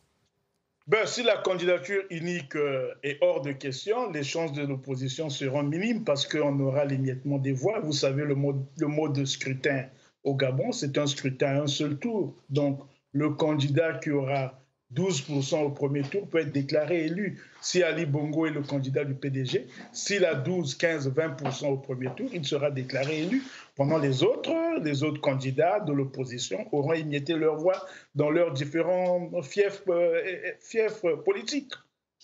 Ben, 0.89 1.07
si 1.07 1.23
la 1.23 1.37
candidature 1.37 2.03
unique 2.11 2.57
euh, 2.57 2.93
est 3.03 3.19
hors 3.23 3.41
de 3.41 3.53
question, 3.53 4.11
les 4.11 4.25
chances 4.25 4.53
de 4.53 4.63
l'opposition 4.63 5.31
seront 5.31 5.63
minimes 5.63 6.05
parce 6.05 6.27
qu'on 6.27 6.59
aura 6.59 6.85
l'émiettement 6.85 7.39
des 7.39 7.53
voix. 7.53 7.81
Vous 7.81 7.93
savez, 7.93 8.25
le 8.25 8.35
mode, 8.35 8.65
le 8.79 8.89
mode 8.89 9.13
de 9.13 9.25
scrutin 9.25 9.87
au 10.25 10.35
Gabon, 10.35 10.73
c'est 10.73 10.99
un 10.99 11.07
scrutin 11.07 11.47
à 11.47 11.63
un 11.63 11.67
seul 11.67 11.99
tour. 11.99 12.35
Donc, 12.51 12.81
le 13.13 13.31
candidat 13.31 13.95
qui 13.95 14.11
aura 14.11 14.61
12% 14.95 15.63
au 15.63 15.71
premier 15.71 16.03
tour 16.03 16.29
peut 16.29 16.39
être 16.39 16.53
déclaré 16.53 17.05
élu. 17.07 17.41
Si 17.61 17.83
Ali 17.83 18.05
Bongo 18.05 18.47
est 18.47 18.51
le 18.51 18.63
candidat 18.63 19.05
du 19.05 19.15
PDG, 19.15 19.67
s'il 19.93 20.25
a 20.25 20.35
12, 20.35 20.75
15, 20.75 21.13
20% 21.13 21.67
au 21.69 21.77
premier 21.77 22.11
tour, 22.17 22.29
il 22.33 22.45
sera 22.45 22.71
déclaré 22.71 23.23
élu. 23.23 23.43
Pendant 23.77 23.99
les 23.99 24.23
autres, 24.23 24.51
les 24.81 25.03
autres 25.03 25.21
candidats 25.21 25.81
de 25.81 25.93
l'opposition 25.93 26.67
auront 26.73 26.93
émietté 26.93 27.35
leur 27.35 27.57
voix 27.57 27.85
dans 28.15 28.31
leurs 28.31 28.53
différents 28.53 29.31
fiefs, 29.43 29.83
euh, 29.89 30.53
fiefs 30.61 31.05
politiques. 31.25 31.75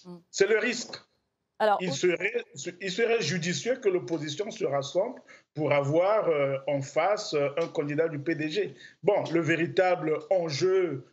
Mm. 0.04 0.16
C'est 0.30 0.48
le 0.48 0.58
risque. 0.58 0.96
Alors, 1.60 1.78
il, 1.80 1.92
serait, 1.92 2.44
il 2.80 2.90
serait 2.90 3.20
judicieux 3.20 3.76
que 3.76 3.88
l'opposition 3.88 4.48
se 4.50 4.64
rassemble 4.64 5.20
pour 5.54 5.72
avoir 5.72 6.28
euh, 6.28 6.56
en 6.68 6.82
face 6.82 7.34
euh, 7.34 7.48
un 7.58 7.66
candidat 7.66 8.08
du 8.08 8.20
PDG. 8.20 8.76
Bon, 9.02 9.24
le 9.32 9.40
véritable 9.40 10.18
enjeu 10.30 11.04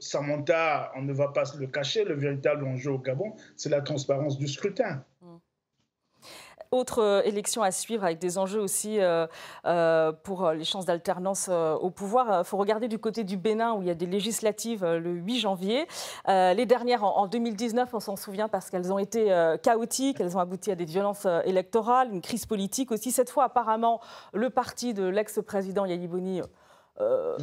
Samantha, 0.00 0.92
on 0.96 1.02
ne 1.02 1.12
va 1.12 1.28
pas 1.28 1.44
le 1.58 1.66
cacher, 1.66 2.04
le 2.04 2.14
véritable 2.14 2.66
enjeu 2.66 2.90
au 2.90 2.98
Gabon, 2.98 3.34
c'est 3.56 3.70
la 3.70 3.80
transparence 3.80 4.36
du 4.36 4.48
scrutin. 4.48 5.04
Autre 6.74 7.02
euh, 7.04 7.22
élection 7.22 7.62
à 7.62 7.70
suivre 7.70 8.02
avec 8.02 8.18
des 8.18 8.36
enjeux 8.36 8.58
aussi 8.58 8.98
euh, 8.98 9.28
euh, 9.64 10.10
pour 10.10 10.50
les 10.50 10.64
chances 10.64 10.86
d'alternance 10.86 11.48
au 11.48 11.88
pouvoir. 11.90 12.40
Il 12.40 12.44
faut 12.44 12.56
regarder 12.56 12.88
du 12.88 12.98
côté 12.98 13.22
du 13.22 13.36
Bénin 13.36 13.74
où 13.74 13.82
il 13.82 13.86
y 13.86 13.90
a 13.92 13.94
des 13.94 14.06
législatives 14.06 14.84
le 14.84 15.10
8 15.12 15.38
janvier. 15.38 15.86
les 16.26 16.66
dernières 16.66 17.04
en, 17.04 17.28
2019, 17.28 17.90
on 17.92 18.00
s'en 18.00 18.16
souvient 18.16 18.48
parce 18.48 18.70
qu'elles 18.70 18.92
ont 18.92 18.98
été 18.98 19.26
chaotiques, 19.62 20.20
elles 20.20 20.36
ont 20.36 20.40
abouti 20.40 20.72
à 20.72 20.74
des 20.74 20.84
violences 20.84 21.26
électorales, 21.44 22.08
une 22.12 22.20
crise 22.20 22.44
politique 22.44 22.90
aussi. 22.90 23.12
Cette 23.12 23.30
fois, 23.30 23.44
apparemment, 23.44 24.00
le 24.32 24.50
parti 24.50 24.94
de 24.94 25.04
l'ex-président 25.04 25.84
Yahiboni 25.84 26.42
euh, 27.00 27.36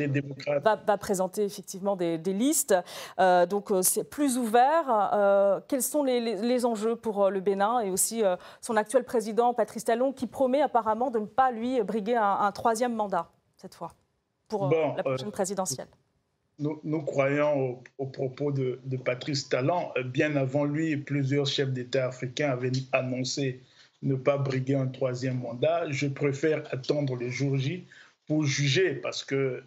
va, 0.63 0.97
présenter 0.97 1.43
effectivement 1.43 1.97
des, 1.97 2.17
listes. 2.27 2.73
Euh, 3.19 3.45
donc 3.45 3.71
euh, 3.71 3.81
c'est 3.81 4.05
plus 4.05 4.37
ouvert. 4.37 5.63
quels 5.67 5.81
sont 5.81 6.03
les, 6.03 6.65
enjeux 6.65 6.95
pour 6.95 7.29
le 7.29 7.39
Bénin 7.39 7.79
et 7.81 7.89
aussi 7.89 8.23
son 8.61 8.77
actuel 8.77 9.03
président 9.03 9.53
Patrice 9.53 9.83
Talon 9.83 10.13
qui 10.13 10.27
promet 10.27 10.61
apparemment 10.61 11.09
de 11.09 11.19
ne 11.19 11.25
pas 11.25 11.51
lui 11.51 11.81
briguer 11.81 12.15
un, 12.15 12.51
troisième 12.51 12.93
mandat 12.93 13.29
cette 13.57 13.73
fois 13.73 13.93
pour 14.47 14.69
la 14.69 15.03
prochaine 15.03 15.31
présidentielle? 15.31 15.87
nous, 16.59 17.01
croyons 17.01 17.79
aux 17.97 18.05
propos 18.05 18.51
de, 18.51 18.79
de, 18.85 18.95
Patrice 18.95 19.49
Talon. 19.49 19.89
Bien 20.05 20.35
avant 20.35 20.63
lui, 20.63 20.95
plusieurs 20.95 21.47
chefs 21.47 21.71
d'État 21.71 22.05
africains 22.05 22.51
avaient 22.51 22.71
annoncé 22.91 23.61
ne 24.03 24.13
pas 24.15 24.37
briguer 24.37 24.75
un 24.75 24.87
troisième 24.87 25.39
mandat. 25.39 25.89
Je 25.89 26.07
préfère 26.07 26.63
attendre 26.71 27.15
le 27.15 27.29
jour 27.29 27.57
J 27.57 27.87
pour 28.27 28.45
juger 28.45 28.95
parce 28.95 29.23
que 29.23 29.63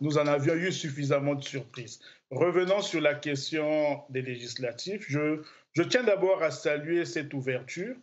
nous 0.00 0.18
en 0.18 0.26
avions 0.26 0.54
eu 0.54 0.72
suffisamment 0.72 1.34
de 1.34 1.44
surprises. 1.44 2.00
Revenons 2.30 2.82
sur 2.82 3.00
la 3.00 3.14
question 3.14 4.02
des 4.10 4.22
législatives. 4.22 5.04
Je, 5.08 5.42
je 5.72 5.82
tiens 5.82 6.02
d'abord 6.02 6.42
à 6.42 6.50
saluer 6.50 7.04
cette 7.04 7.32
ouverture 7.32 7.96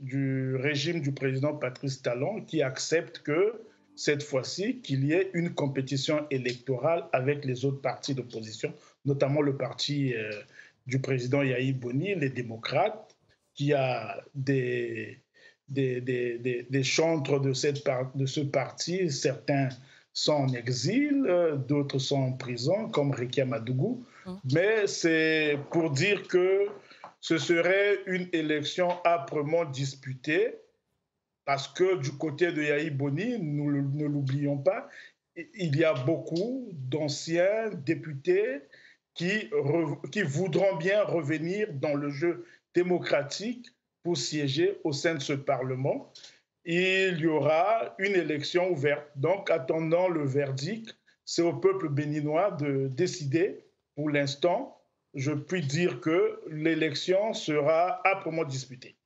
du 0.00 0.56
régime 0.56 1.00
du 1.00 1.12
président 1.12 1.54
Patrice 1.54 2.02
Talon 2.02 2.42
qui 2.42 2.62
accepte 2.62 3.20
que 3.20 3.62
cette 3.96 4.22
fois-ci 4.22 4.80
qu'il 4.80 5.04
y 5.04 5.12
ait 5.12 5.30
une 5.34 5.54
compétition 5.54 6.26
électorale 6.30 7.04
avec 7.12 7.44
les 7.44 7.64
autres 7.64 7.80
partis 7.80 8.14
d'opposition, 8.14 8.74
notamment 9.04 9.40
le 9.40 9.56
parti 9.56 10.14
euh, 10.14 10.30
du 10.86 11.00
président 11.00 11.42
Yahi 11.42 11.72
Boni, 11.72 12.14
les 12.16 12.30
démocrates, 12.30 13.16
qui 13.54 13.72
a 13.72 14.20
des, 14.34 15.20
des, 15.68 16.00
des, 16.00 16.66
des, 16.68 16.82
chantres 16.82 17.40
de, 17.40 17.52
cette 17.52 17.82
de 18.14 18.26
ce 18.26 18.40
parti. 18.40 19.10
Certains 19.10 19.68
sont 20.12 20.32
en 20.32 20.48
exil, 20.52 21.24
euh, 21.26 21.56
d'autres 21.56 21.98
sont 21.98 22.16
en 22.16 22.32
prison, 22.32 22.88
comme 22.90 23.10
Rikia 23.10 23.44
Madougou. 23.44 24.04
Hum. 24.26 24.40
Mais 24.52 24.86
c'est 24.86 25.58
pour 25.70 25.90
dire 25.90 26.26
que 26.28 26.68
ce 27.20 27.38
serait 27.38 28.00
une 28.06 28.28
élection 28.32 28.88
âprement 29.04 29.64
disputée, 29.64 30.54
parce 31.44 31.68
que 31.68 32.00
du 32.00 32.12
côté 32.12 32.52
de 32.52 32.62
Yahi 32.62 32.90
Boni, 32.90 33.38
nous 33.38 33.70
ne 33.70 34.04
l'oublions 34.06 34.58
pas, 34.58 34.88
il 35.36 35.76
y 35.76 35.84
a 35.84 35.94
beaucoup 35.94 36.68
d'anciens 36.72 37.70
députés 37.84 38.60
qui, 39.14 39.50
qui 40.12 40.22
voudront 40.22 40.76
bien 40.76 41.02
revenir 41.04 41.72
dans 41.72 41.94
le 41.94 42.10
jeu 42.10 42.46
démocratique 42.74 43.73
pour 44.04 44.16
siéger 44.16 44.78
au 44.84 44.92
sein 44.92 45.14
de 45.14 45.22
ce 45.22 45.32
Parlement. 45.32 46.12
Il 46.64 47.18
y 47.18 47.26
aura 47.26 47.94
une 47.98 48.14
élection 48.14 48.70
ouverte. 48.70 49.04
Donc, 49.16 49.50
attendant 49.50 50.08
le 50.08 50.24
verdict, 50.24 50.96
c'est 51.24 51.42
au 51.42 51.54
peuple 51.54 51.88
béninois 51.88 52.52
de 52.52 52.86
décider. 52.88 53.64
Pour 53.96 54.10
l'instant, 54.10 54.80
je 55.14 55.32
puis 55.32 55.66
dire 55.66 56.00
que 56.00 56.40
l'élection 56.50 57.32
sera 57.32 58.00
âprement 58.04 58.44
disputée. 58.44 58.96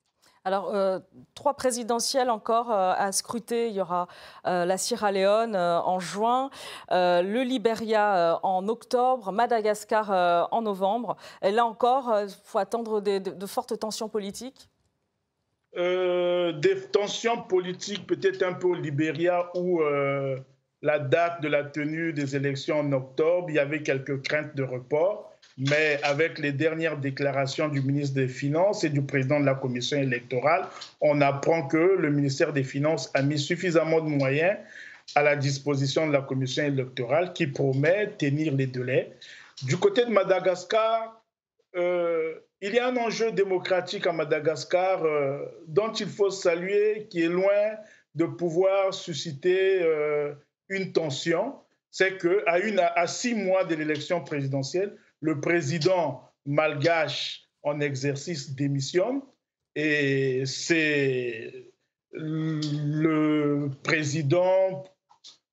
Alors, 0.44 0.74
euh, 0.74 0.98
trois 1.34 1.54
présidentielles 1.54 2.30
encore 2.30 2.72
euh, 2.72 2.94
à 2.96 3.12
scruter. 3.12 3.68
Il 3.68 3.74
y 3.74 3.80
aura 3.80 4.08
euh, 4.46 4.64
la 4.64 4.78
Sierra 4.78 5.12
Leone 5.12 5.54
en 5.56 6.00
juin, 6.00 6.50
le 6.90 7.42
Liberia 7.42 8.40
en 8.42 8.66
octobre, 8.68 9.30
Madagascar 9.30 10.48
en 10.50 10.62
novembre. 10.62 11.16
Et 11.42 11.50
là 11.50 11.66
encore, 11.66 12.20
il 12.22 12.34
faut 12.44 12.58
attendre 12.58 13.00
de 13.00 13.46
fortes 13.46 13.78
tensions 13.78 14.08
politiques 14.08 14.68
des 15.79 16.77
tensions 16.93 17.43
politiques 17.43 18.07
peut-être 18.07 18.43
un 18.43 18.53
peu 18.53 18.69
au 18.69 18.75
Libéria 18.75 19.49
où 19.55 19.81
la 20.83 20.99
date 20.99 21.43
de 21.43 21.49
la 21.49 21.64
tenue 21.64 22.12
des 22.12 22.37
élections 22.37 22.81
en 22.81 22.93
octobre, 22.93 23.47
il 23.49 23.57
y 23.57 23.59
avait 23.59 23.83
quelques 23.83 24.23
craintes 24.23 24.55
de 24.55 24.62
report, 24.62 25.33
mais 25.57 25.99
avec 26.05 26.38
les 26.38 26.53
dernières 26.53 26.97
déclarations 26.97 27.69
du 27.69 27.81
ministre 27.81 28.14
des 28.14 28.29
Finances 28.29 28.85
et 28.85 28.91
du 28.91 29.03
président 29.03 29.41
de 29.41 29.45
la 29.45 29.55
commission 29.55 29.99
électorale, 29.99 30.67
on 31.01 31.21
apprend 31.21 31.67
que 31.67 31.97
le 31.99 32.11
ministère 32.11 32.53
des 32.53 32.62
Finances 32.62 33.11
a 33.14 33.23
mis 33.23 33.38
suffisamment 33.38 34.01
de 34.01 34.09
moyens 34.09 34.57
à 35.14 35.23
la 35.23 35.35
disposition 35.35 36.07
de 36.07 36.12
la 36.12 36.21
commission 36.21 36.64
électorale 36.64 37.33
qui 37.33 37.49
promet 37.49 38.11
tenir 38.19 38.55
les 38.55 38.67
délais. 38.67 39.12
Du 39.64 39.77
côté 39.77 40.05
de 40.05 40.11
Madagascar, 40.11 41.17
euh, 41.76 42.35
il 42.61 42.74
y 42.74 42.78
a 42.78 42.88
un 42.88 42.96
enjeu 42.96 43.33
démocratique 43.33 44.07
à 44.07 44.12
Madagascar 44.12 45.04
euh, 45.04 45.44
dont 45.66 45.92
il 45.92 46.09
faut 46.09 46.31
saluer, 46.31 47.07
qui 47.11 47.22
est 47.22 47.28
loin 47.28 47.76
de 48.14 48.24
pouvoir 48.24 48.92
susciter 48.94 49.83
euh, 49.83 50.35
une 50.68 50.92
tension, 50.92 51.54
c'est 51.90 52.18
qu'à 52.18 52.59
à 52.96 53.07
six 53.07 53.35
mois 53.35 53.64
de 53.64 53.74
l'élection 53.74 54.22
présidentielle, 54.24 54.96
le 55.20 55.40
président 55.40 56.22
malgache 56.46 57.48
en 57.62 57.81
exercice 57.81 58.54
démissionne 58.54 59.20
et 59.74 60.44
c'est 60.46 61.70
le 62.12 63.68
président 63.83 64.85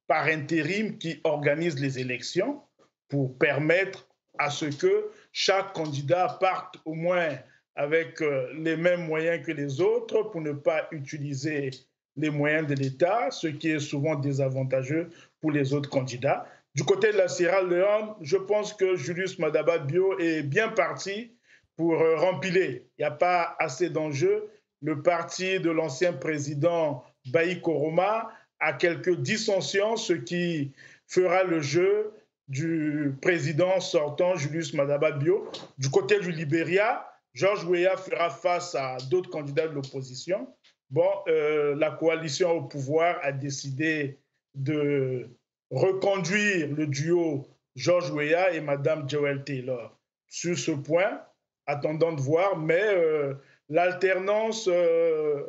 par 0.08 0.26
intérim 0.26 0.98
qui 0.98 1.20
organise 1.24 1.80
les 1.80 2.00
élections 2.00 2.62
pour 3.10 3.38
permettre 3.38 4.08
à 4.38 4.50
ce 4.50 4.66
que 4.66 5.12
chaque 5.38 5.74
candidat 5.74 6.38
parte 6.40 6.78
au 6.86 6.94
moins 6.94 7.38
avec 7.76 8.22
euh, 8.22 8.48
les 8.54 8.78
mêmes 8.78 9.06
moyens 9.06 9.46
que 9.46 9.52
les 9.52 9.82
autres 9.82 10.24
pour 10.24 10.40
ne 10.40 10.54
pas 10.54 10.88
utiliser 10.92 11.72
les 12.16 12.30
moyens 12.30 12.66
de 12.68 12.74
l'État, 12.74 13.30
ce 13.32 13.48
qui 13.48 13.72
est 13.72 13.82
souvent 13.82 14.16
désavantageux 14.16 15.10
pour 15.42 15.52
les 15.52 15.74
autres 15.74 15.90
candidats. 15.90 16.48
Du 16.74 16.86
côté 16.86 17.12
de 17.12 17.18
la 17.18 17.28
Sierra 17.28 17.62
Leone, 17.62 18.16
je 18.22 18.38
pense 18.38 18.72
que 18.72 18.96
Julius 18.96 19.38
Madaba 19.38 19.80
Bio 19.80 20.18
est 20.20 20.42
bien 20.42 20.70
parti 20.70 21.36
pour 21.76 22.02
euh, 22.02 22.16
rempiler. 22.16 22.88
Il 22.98 23.02
n'y 23.02 23.06
a 23.06 23.12
pas 23.12 23.58
assez 23.60 23.90
d'enjeux. 23.90 24.50
Le 24.82 25.02
parti 25.02 25.60
de 25.60 25.70
l'ancien 25.70 26.14
président 26.14 27.04
Baï 27.26 27.60
Koroma 27.60 28.32
a 28.62 28.72
quelques 28.72 29.18
dissensions, 29.18 29.98
ce 29.98 30.14
qui 30.14 30.72
fera 31.08 31.44
le 31.44 31.60
jeu 31.60 32.14
du 32.48 33.16
président 33.22 33.80
sortant 33.80 34.36
Julius 34.36 34.74
Madaba 34.74 35.12
Bio. 35.12 35.50
Du 35.78 35.90
côté 35.90 36.20
du 36.20 36.32
Libéria, 36.32 37.06
George 37.34 37.66
Weah 37.66 37.98
fera 37.98 38.30
face 38.30 38.76
à 38.76 38.98
d'autres 39.10 39.30
candidats 39.30 39.68
de 39.68 39.74
l'opposition. 39.74 40.48
Bon, 40.90 41.10
euh, 41.28 41.76
la 41.76 41.92
coalition 41.92 42.52
au 42.52 42.62
pouvoir 42.62 43.18
a 43.24 43.32
décidé 43.32 44.20
de 44.54 45.28
reconduire 45.72 46.70
le 46.74 46.88
duo 46.88 47.48
George 47.76 48.12
Weah 48.12 48.54
et 48.54 48.62
Madame 48.62 49.10
Joel 49.10 49.44
Taylor. 49.44 49.98
Sur 50.28 50.58
ce 50.58 50.72
point, 50.72 51.22
attendant 51.66 52.14
de 52.14 52.22
voir, 52.22 52.58
mais 52.58 52.82
euh, 52.84 53.34
l'alternance, 53.68 54.70
euh, 54.72 55.44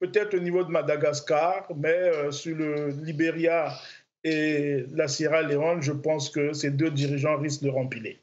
peut-être 0.00 0.34
au 0.34 0.40
niveau 0.40 0.64
de 0.64 0.70
Madagascar, 0.70 1.68
mais 1.76 2.32
sur 2.32 2.56
le 2.56 2.88
Libéria 2.88 3.72
et 4.24 4.84
la 4.94 5.08
Sierra 5.08 5.42
Leone, 5.42 5.82
je 5.82 5.92
pense 5.92 6.30
que 6.30 6.52
ces 6.52 6.70
deux 6.70 6.90
dirigeants 6.90 7.38
risquent 7.38 7.62
de 7.62 7.70
rempiler. 7.70 8.22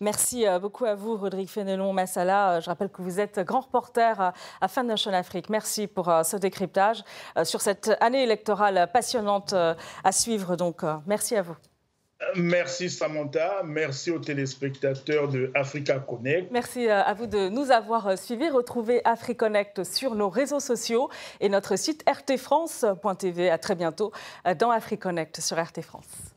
Merci 0.00 0.46
euh, 0.46 0.58
beaucoup 0.58 0.84
à 0.84 0.94
vous, 0.94 1.16
Rodrigue 1.16 1.48
Fénelon 1.48 1.92
Massala. 1.92 2.56
Euh, 2.56 2.60
je 2.60 2.66
rappelle 2.66 2.90
que 2.90 3.02
vous 3.02 3.20
êtes 3.20 3.40
grand 3.40 3.60
reporter 3.60 4.20
euh, 4.20 4.30
à 4.60 4.68
Fan 4.68 4.90
Afrique. 4.90 5.50
Merci 5.50 5.86
pour 5.86 6.12
ce 6.24 6.36
décryptage 6.36 7.02
sur 7.44 7.60
cette 7.60 7.90
année 8.00 8.22
électorale 8.22 8.88
passionnante 8.92 9.52
à 9.52 10.12
suivre. 10.12 10.56
Donc, 10.56 10.82
merci 11.06 11.36
à 11.36 11.42
vous. 11.42 11.56
Merci 12.34 12.90
Samantha, 12.90 13.62
merci 13.64 14.10
aux 14.10 14.18
téléspectateurs 14.18 15.28
de 15.28 15.50
Africa 15.54 15.98
Connect. 15.98 16.50
Merci 16.50 16.88
à 16.88 17.14
vous 17.14 17.26
de 17.26 17.48
nous 17.48 17.70
avoir 17.70 18.18
suivis. 18.18 18.50
Retrouvez 18.50 19.00
AfriConnect 19.04 19.84
sur 19.84 20.14
nos 20.14 20.28
réseaux 20.28 20.60
sociaux 20.60 21.08
et 21.40 21.48
notre 21.48 21.76
site 21.76 22.04
rtfrance.tv. 22.08 23.50
À 23.50 23.58
très 23.58 23.76
bientôt 23.76 24.12
dans 24.58 24.70
AfriConnect 24.70 25.40
sur 25.40 25.62
RT 25.62 25.82
France. 25.82 26.27